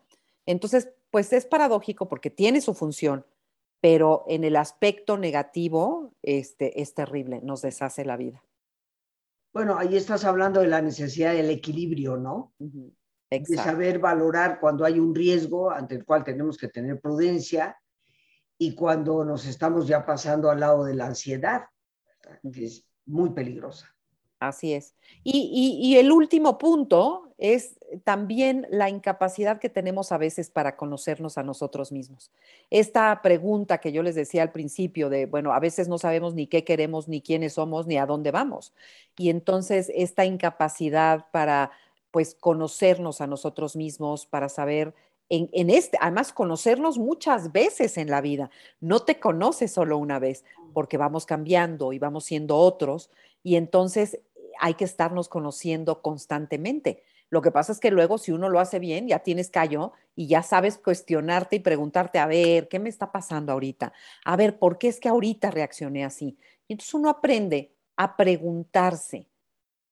Entonces, 0.47 0.91
pues 1.11 1.32
es 1.32 1.47
paradójico 1.47 2.09
porque 2.09 2.30
tiene 2.30 2.61
su 2.61 2.74
función, 2.74 3.24
pero 3.80 4.24
en 4.28 4.45
el 4.45 4.57
aspecto 4.57 5.16
negativo 5.16 6.14
este, 6.22 6.80
es 6.80 6.95
terrible, 6.95 7.41
nos 7.43 7.62
deshace 7.62 8.05
la 8.05 8.16
vida. 8.16 8.43
Bueno, 9.53 9.76
ahí 9.78 9.97
estás 9.97 10.24
hablando 10.24 10.61
de 10.61 10.68
la 10.68 10.80
necesidad 10.80 11.32
del 11.32 11.51
equilibrio, 11.51 12.16
¿no? 12.16 12.53
De 12.59 13.45
saber 13.57 13.99
valorar 13.99 14.61
cuando 14.61 14.84
hay 14.84 14.99
un 15.01 15.14
riesgo 15.14 15.70
ante 15.70 15.97
el 15.97 16.05
cual 16.05 16.22
tenemos 16.22 16.57
que 16.57 16.68
tener 16.68 17.01
prudencia 17.01 17.76
y 18.59 18.74
cuando 18.74 19.24
nos 19.24 19.47
estamos 19.47 19.88
ya 19.88 20.05
pasando 20.05 20.51
al 20.51 20.61
lado 20.61 20.84
de 20.84 20.95
la 20.95 21.07
ansiedad, 21.07 21.64
que 22.53 22.66
es 22.66 22.84
muy 23.07 23.30
peligrosa. 23.30 23.95
Así 24.41 24.72
es. 24.72 24.95
Y, 25.22 25.97
el 25.97 26.11
último 26.11 26.57
punto 26.57 27.30
es 27.41 27.76
también 28.05 28.66
la 28.70 28.91
incapacidad 28.91 29.59
que 29.59 29.70
tenemos 29.70 30.12
a 30.12 30.18
veces 30.18 30.51
para 30.51 30.76
conocernos 30.76 31.38
a 31.38 31.43
nosotros 31.43 31.91
mismos. 31.91 32.30
Esta 32.68 33.22
pregunta 33.22 33.78
que 33.78 33.93
yo 33.93 34.03
les 34.03 34.14
decía 34.14 34.43
al 34.43 34.53
principio 34.53 35.09
de, 35.09 35.24
bueno, 35.24 35.55
a 35.55 35.59
veces 35.59 35.88
no 35.88 35.97
sabemos 35.97 36.34
ni 36.34 36.47
qué 36.47 36.64
queremos, 36.64 37.09
ni 37.09 37.22
quiénes 37.22 37.55
somos, 37.55 37.86
ni 37.86 37.97
a 37.97 38.05
dónde 38.05 38.30
vamos. 38.30 38.74
Y 39.16 39.30
entonces 39.30 39.91
esta 39.95 40.26
incapacidad 40.26 41.24
para, 41.32 41.70
pues, 42.11 42.36
conocernos 42.38 43.22
a 43.22 43.26
nosotros 43.26 43.74
mismos, 43.74 44.26
para 44.26 44.51
saber 44.51 44.95
en, 45.30 45.49
en, 45.53 45.70
este, 45.70 45.97
además 45.99 46.34
conocernos 46.34 46.99
muchas 46.99 47.53
veces 47.53 47.97
en 47.97 48.11
la 48.11 48.20
vida. 48.20 48.51
No 48.80 49.01
te 49.01 49.18
conoces 49.18 49.72
solo 49.72 49.97
una 49.97 50.18
vez, 50.18 50.45
porque 50.74 50.99
vamos 50.99 51.24
cambiando 51.24 51.95
y 51.95 51.99
vamos 51.99 52.24
siendo 52.24 52.59
otros. 52.59 53.09
Y 53.43 53.57
entonces 53.57 54.20
hay 54.59 54.74
que 54.74 54.84
estarnos 54.84 55.30
conociendo 55.30 56.03
constantemente. 56.03 57.03
Lo 57.31 57.43
que 57.43 57.53
pasa 57.53 57.72
es 57.72 57.78
que 57.78 57.91
luego 57.91 58.18
si 58.18 58.33
uno 58.33 58.49
lo 58.49 58.59
hace 58.59 58.81
bien, 58.81 59.07
ya 59.07 59.20
tienes 59.20 59.51
callo 59.51 59.93
y 60.16 60.26
ya 60.26 60.43
sabes 60.43 60.78
cuestionarte 60.78 61.57
y 61.57 61.61
preguntarte, 61.61 62.18
a 62.18 62.26
ver, 62.26 62.68
¿qué 62.68 62.78
me 62.78 62.89
está 62.89 63.12
pasando 63.12 63.53
ahorita? 63.53 63.93
A 64.24 64.37
ver, 64.37 64.59
¿por 64.59 64.78
qué 64.78 64.89
es 64.89 64.99
que 64.99 65.09
ahorita 65.09 65.51
reaccioné 65.51 66.05
así? 66.05 66.37
Y 66.66 66.74
entonces 66.74 66.93
uno 66.95 67.09
aprende 67.09 67.72
a 67.97 68.16
preguntarse. 68.16 69.28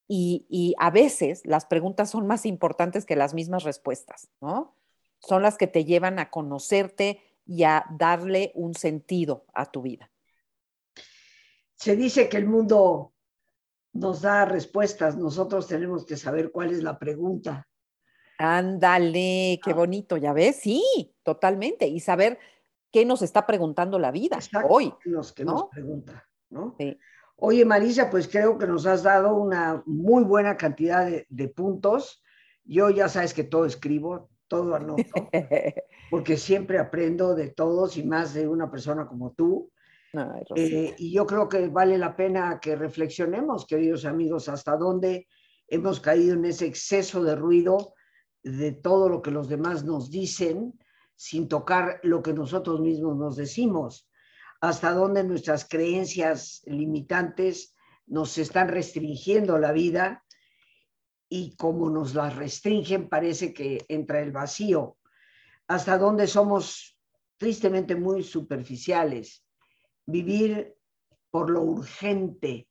Y, 0.09 0.47
y 0.49 0.75
a 0.79 0.91
veces 0.91 1.43
las 1.45 1.67
preguntas 1.67 2.11
son 2.11 2.27
más 2.27 2.47
importantes 2.47 3.05
que 3.05 3.15
las 3.15 3.35
mismas 3.35 3.63
respuestas, 3.63 4.29
¿no? 4.41 4.75
Son 5.21 5.43
las 5.43 5.59
que 5.59 5.67
te 5.67 5.85
llevan 5.85 6.19
a 6.19 6.31
conocerte 6.31 7.21
y 7.47 7.65
a 7.65 7.85
darle 7.91 8.53
un 8.55 8.75
sentido 8.75 9.45
a 9.53 9.71
tu 9.71 9.83
vida. 9.83 10.11
Se 11.75 11.95
dice 11.95 12.29
que 12.29 12.39
el 12.39 12.47
mundo 12.47 13.13
nos 13.93 14.23
da 14.23 14.45
respuestas, 14.45 15.17
nosotros 15.17 15.67
tenemos 15.67 16.05
que 16.05 16.17
saber 16.17 16.51
cuál 16.51 16.71
es 16.71 16.83
la 16.83 16.99
pregunta. 16.99 17.67
Ándale, 18.39 19.59
qué 19.65 19.73
bonito, 19.73 20.17
ya 20.17 20.33
ves, 20.33 20.61
sí, 20.61 21.15
totalmente. 21.25 21.89
Y 21.89 22.01
saber 22.01 22.39
qué 22.93 23.05
nos 23.05 23.23
está 23.23 23.47
preguntando 23.47 23.99
la 23.99 24.11
vida 24.11 24.39
hoy. 24.69 24.95
Los 25.05 25.33
que 25.33 25.45
nos 25.45 25.65
pregunta, 25.65 26.29
¿no? 26.51 26.77
Oye, 27.41 27.65
Marisa, 27.65 28.11
pues 28.11 28.27
creo 28.27 28.59
que 28.59 28.67
nos 28.67 28.87
has 28.87 29.03
dado 29.03 29.35
una 29.37 29.83
muy 29.87 30.25
buena 30.25 30.57
cantidad 30.57 31.09
de, 31.29 31.49
puntos. 31.49 32.23
Yo 32.65 32.91
ya 32.91 33.09
sabes 33.09 33.33
que 33.33 33.45
todo 33.45 33.65
escribo, 33.65 34.29
todo 34.49 34.75
anoto, 34.75 35.03
porque 36.11 36.37
siempre 36.37 36.79
aprendo 36.79 37.35
de 37.37 37.49
todos 37.49 37.97
y 37.97 38.03
más 38.03 38.35
de 38.35 38.49
una 38.49 38.71
persona 38.71 39.07
como 39.07 39.33
tú. 39.33 39.71
Eh, 40.57 40.95
y 40.99 41.13
yo 41.13 41.27
creo 41.27 41.49
que 41.49 41.69
vale 41.69 41.99
la 41.99 42.17
pena 42.17 42.59
que 42.61 42.77
reflexionemos, 42.77 43.67
queridos 43.67 44.05
amigos, 44.05 44.49
hasta 44.49 44.77
dónde 44.77 45.29
hemos 45.67 46.01
caído 46.01 46.35
en 46.35 46.47
ese 46.47 46.67
exceso 46.67 47.23
de 47.23 47.37
ruido 47.37 47.95
de 48.43 48.73
todo 48.73 49.09
lo 49.09 49.21
que 49.21 49.31
los 49.31 49.49
demás 49.49 49.85
nos 49.85 50.11
dicen 50.11 50.79
sin 51.15 51.49
tocar 51.49 52.01
lo 52.05 52.23
que 52.23 52.33
nosotros 52.33 52.81
mismos 52.81 53.17
nos 53.17 53.37
decimos, 53.37 54.09
hasta 54.61 54.93
dónde 54.93 55.25
nuestras 55.25 55.69
creencias 55.69 56.63
limitantes 56.65 57.75
nos 58.07 58.39
están 58.39 58.69
restringiendo 58.69 59.59
la 59.59 59.73
vida 59.73 60.25
y 61.29 61.57
como 61.57 61.91
nos 61.91 62.15
las 62.15 62.37
restringen 62.37 63.09
parece 63.09 63.53
que 63.53 63.85
entra 63.89 64.21
el 64.21 64.33
vacío, 64.33 64.97
hasta 65.67 65.99
dónde 65.99 66.27
somos 66.27 66.97
tristemente 67.37 67.95
muy 67.95 68.23
superficiales, 68.23 69.45
vivir 70.09 70.75
por 71.31 71.51
lo 71.51 71.63
urgente 71.63 72.67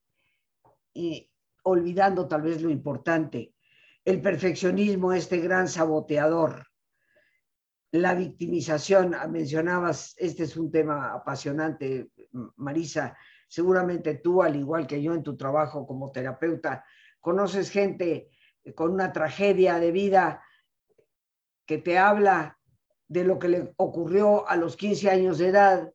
y 0.93 1.31
olvidando 1.63 2.27
tal 2.27 2.41
vez 2.41 2.61
lo 2.61 2.71
importante, 2.71 3.53
el 4.03 4.21
perfeccionismo, 4.21 5.13
este 5.13 5.38
gran 5.38 5.67
saboteador, 5.67 6.65
la 7.91 8.15
victimización, 8.15 9.13
ah, 9.13 9.27
mencionabas, 9.27 10.15
este 10.17 10.43
es 10.43 10.57
un 10.57 10.71
tema 10.71 11.13
apasionante, 11.13 12.09
Marisa, 12.55 13.15
seguramente 13.47 14.15
tú, 14.15 14.41
al 14.41 14.55
igual 14.55 14.88
que 14.88 15.01
yo 15.01 15.13
en 15.13 15.23
tu 15.23 15.38
trabajo 15.38 15.85
como 15.85 16.11
terapeuta, 16.11 16.83
conoces 17.19 17.69
gente 17.69 18.31
con 18.75 18.91
una 18.91 19.13
tragedia 19.13 19.79
de 19.79 19.91
vida 19.91 20.43
que 21.67 21.77
te 21.77 21.99
habla 21.99 22.57
de 23.07 23.23
lo 23.23 23.38
que 23.38 23.49
le 23.49 23.73
ocurrió 23.77 24.47
a 24.49 24.55
los 24.55 24.75
15 24.75 25.09
años 25.11 25.38
de 25.38 25.47
edad 25.49 25.93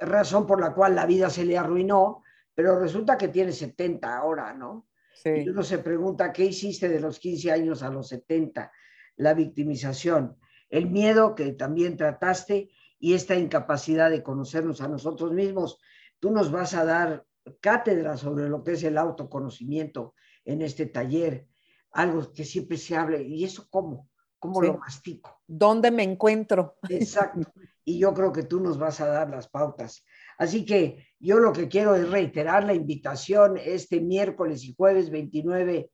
razón 0.00 0.46
por 0.46 0.60
la 0.60 0.74
cual 0.74 0.94
la 0.94 1.06
vida 1.06 1.30
se 1.30 1.44
le 1.44 1.58
arruinó, 1.58 2.22
pero 2.54 2.78
resulta 2.78 3.16
que 3.16 3.28
tiene 3.28 3.52
70 3.52 4.16
ahora, 4.16 4.54
¿no? 4.54 4.88
Sí. 5.14 5.30
Y 5.30 5.48
uno 5.48 5.62
se 5.62 5.78
pregunta, 5.78 6.32
¿qué 6.32 6.44
hiciste 6.44 6.88
de 6.88 7.00
los 7.00 7.18
15 7.18 7.52
años 7.52 7.82
a 7.82 7.90
los 7.90 8.08
70? 8.08 8.70
La 9.16 9.34
victimización, 9.34 10.36
el 10.70 10.88
miedo 10.88 11.34
que 11.34 11.52
también 11.52 11.96
trataste 11.96 12.70
y 12.98 13.14
esta 13.14 13.34
incapacidad 13.34 14.10
de 14.10 14.22
conocernos 14.22 14.80
a 14.80 14.88
nosotros 14.88 15.32
mismos. 15.32 15.78
Tú 16.18 16.30
nos 16.30 16.50
vas 16.50 16.74
a 16.74 16.84
dar 16.84 17.26
cátedra 17.60 18.16
sobre 18.16 18.48
lo 18.48 18.62
que 18.62 18.72
es 18.72 18.82
el 18.84 18.98
autoconocimiento 18.98 20.14
en 20.44 20.62
este 20.62 20.86
taller, 20.86 21.46
algo 21.92 22.32
que 22.32 22.44
siempre 22.44 22.76
se 22.76 22.96
hable. 22.96 23.22
¿Y 23.22 23.44
eso 23.44 23.66
cómo? 23.70 24.08
¿Cómo 24.38 24.62
lo 24.62 24.78
mastico? 24.78 25.40
¿Dónde 25.46 25.90
me 25.90 26.02
encuentro? 26.02 26.76
Exacto. 26.88 27.52
Y 27.84 27.98
yo 27.98 28.12
creo 28.12 28.30
que 28.34 28.42
tú 28.42 28.60
nos 28.60 28.78
vas 28.78 29.00
a 29.00 29.06
dar 29.06 29.30
las 29.30 29.48
pautas. 29.48 30.04
Así 30.36 30.66
que 30.66 31.06
yo 31.18 31.38
lo 31.38 31.54
que 31.54 31.68
quiero 31.68 31.94
es 31.94 32.10
reiterar 32.10 32.64
la 32.64 32.74
invitación 32.74 33.56
este 33.56 34.02
miércoles 34.02 34.62
y 34.64 34.74
jueves 34.74 35.08
29 35.08 35.90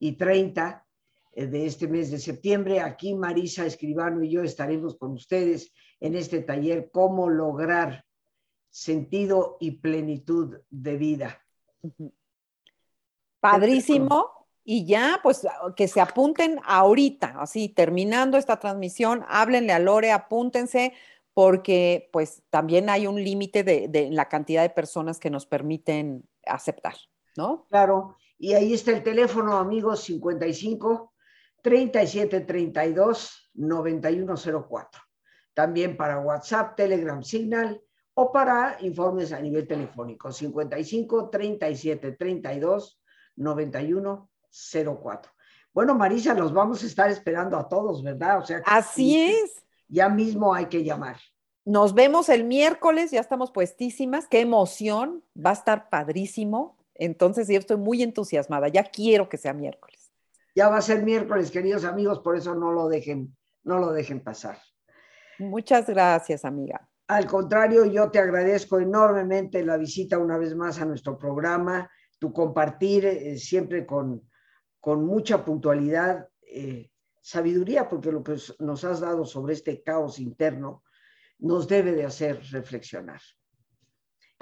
y 0.00 0.16
30 0.16 0.84
eh, 1.30 1.46
de 1.46 1.66
este 1.66 1.86
mes 1.86 2.10
de 2.10 2.18
septiembre. 2.18 2.80
Aquí 2.80 3.14
Marisa 3.14 3.64
Escribano 3.64 4.24
y 4.24 4.30
yo 4.30 4.42
estaremos 4.42 4.98
con 4.98 5.12
ustedes 5.12 5.72
en 6.00 6.16
este 6.16 6.40
taller 6.40 6.90
Cómo 6.90 7.30
lograr 7.30 8.04
sentido 8.68 9.56
y 9.60 9.70
plenitud 9.70 10.58
de 10.68 10.96
vida. 10.96 11.40
Padrísimo. 13.38 14.35
Y 14.68 14.84
ya, 14.84 15.20
pues 15.22 15.46
que 15.76 15.86
se 15.86 16.00
apunten 16.00 16.58
ahorita, 16.64 17.36
así, 17.38 17.68
terminando 17.68 18.36
esta 18.36 18.58
transmisión, 18.58 19.24
háblenle 19.28 19.72
a 19.72 19.78
Lore, 19.78 20.10
apúntense, 20.10 20.92
porque 21.32 22.10
pues 22.12 22.42
también 22.50 22.90
hay 22.90 23.06
un 23.06 23.22
límite 23.22 23.62
de, 23.62 24.08
la 24.10 24.28
cantidad 24.28 24.62
de 24.62 24.70
personas 24.70 25.20
que 25.20 25.30
nos 25.30 25.46
permiten 25.46 26.28
aceptar, 26.44 26.96
¿no? 27.36 27.68
Claro, 27.68 28.16
y 28.38 28.54
ahí 28.54 28.74
está 28.74 28.90
el 28.90 29.04
teléfono, 29.04 29.56
amigos, 29.56 30.00
55 30.02 31.14
37 31.62 32.40
32 32.40 33.50
9104. 33.54 35.00
También 35.54 35.96
para 35.96 36.18
WhatsApp, 36.18 36.74
Telegram, 36.74 37.22
Signal 37.22 37.80
o 38.14 38.32
para 38.32 38.78
informes 38.80 39.32
a 39.32 39.40
nivel 39.40 39.68
telefónico, 39.68 40.32
55 40.32 41.30
37 41.30 42.12
32 42.12 43.00
9104. 43.36 44.35
Bueno, 45.72 45.94
Marisa, 45.94 46.34
los 46.34 46.52
vamos 46.52 46.82
a 46.82 46.86
estar 46.86 47.10
esperando 47.10 47.56
a 47.56 47.68
todos, 47.68 48.02
¿verdad? 48.02 48.38
O 48.38 48.46
sea, 48.46 48.62
Así 48.64 49.16
es 49.18 49.66
ya 49.88 50.08
mismo 50.08 50.54
hay 50.54 50.66
que 50.66 50.84
llamar. 50.84 51.16
Nos 51.64 51.94
vemos 51.94 52.28
el 52.28 52.44
miércoles, 52.44 53.10
ya 53.10 53.20
estamos 53.20 53.50
puestísimas, 53.50 54.28
qué 54.28 54.40
emoción, 54.40 55.24
va 55.36 55.50
a 55.50 55.54
estar 55.54 55.88
padrísimo. 55.88 56.76
Entonces 56.94 57.48
yo 57.48 57.58
estoy 57.58 57.76
muy 57.76 58.02
entusiasmada, 58.02 58.68
ya 58.68 58.84
quiero 58.84 59.28
que 59.28 59.36
sea 59.36 59.52
miércoles. 59.52 60.12
Ya 60.54 60.68
va 60.68 60.78
a 60.78 60.82
ser 60.82 61.02
miércoles, 61.02 61.50
queridos 61.50 61.84
amigos, 61.84 62.20
por 62.20 62.36
eso 62.36 62.54
no 62.54 62.72
lo 62.72 62.88
dejen, 62.88 63.36
no 63.64 63.78
lo 63.78 63.92
dejen 63.92 64.20
pasar. 64.20 64.58
Muchas 65.38 65.86
gracias, 65.86 66.44
amiga. 66.44 66.88
Al 67.08 67.26
contrario, 67.26 67.84
yo 67.84 68.10
te 68.10 68.18
agradezco 68.18 68.78
enormemente 68.78 69.64
la 69.64 69.76
visita 69.76 70.18
una 70.18 70.38
vez 70.38 70.54
más 70.56 70.80
a 70.80 70.86
nuestro 70.86 71.18
programa, 71.18 71.90
tu 72.18 72.32
compartir 72.32 73.04
eh, 73.04 73.36
siempre 73.36 73.84
con, 73.84 74.22
con 74.86 75.04
mucha 75.04 75.44
puntualidad. 75.44 76.28
Eh, 76.42 76.92
sabiduría, 77.20 77.88
porque 77.88 78.12
lo 78.12 78.22
que 78.22 78.36
nos 78.60 78.84
has 78.84 79.00
dado 79.00 79.24
sobre 79.24 79.54
este 79.54 79.82
caos 79.82 80.20
interno 80.20 80.84
nos 81.40 81.66
debe 81.66 81.90
de 81.90 82.04
hacer 82.04 82.40
reflexionar. 82.52 83.20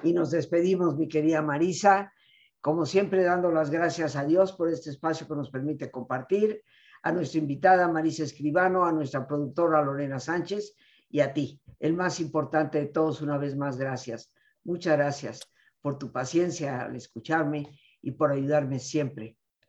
Y 0.03 0.13
nos 0.13 0.33
despedimos, 0.33 0.99
mi 0.99 1.09
querida 1.09 1.41
Marisa, 1.41 2.13
como 2.61 2.85
siempre 2.85 3.25
dando 3.25 3.51
las 3.51 3.71
gracias 3.71 4.17
a 4.17 4.27
Dios 4.27 4.53
por 4.53 4.69
este 4.69 4.91
espacio 4.91 5.27
que 5.27 5.35
nos 5.35 5.49
permite 5.49 5.91
compartir, 5.91 6.63
a 7.03 7.11
nuestra 7.11 7.39
invitada 7.39 7.89
Marisa 7.89 8.25
Escribano, 8.25 8.85
a 8.85 8.93
nuestra 8.93 9.27
productora 9.27 9.81
Lorena 9.81 10.21
Sánchez 10.21 10.75
y 11.09 11.21
a 11.21 11.33
ti, 11.33 11.59
el 11.81 11.95
más 11.95 12.21
importante 12.21 12.81
de 12.81 12.89
todos, 12.89 13.23
una 13.23 13.39
vez 13.39 13.57
más, 13.57 13.79
gracias. 13.79 14.35
Muchas 14.63 14.99
gracias 14.99 15.41
por 15.81 15.97
tu 15.97 16.13
paciencia 16.13 16.83
al 16.83 16.97
escucharme 16.97 17.81
y 18.03 18.11
por 18.11 18.31
ayudarme 18.31 18.79
siempre 18.79 19.39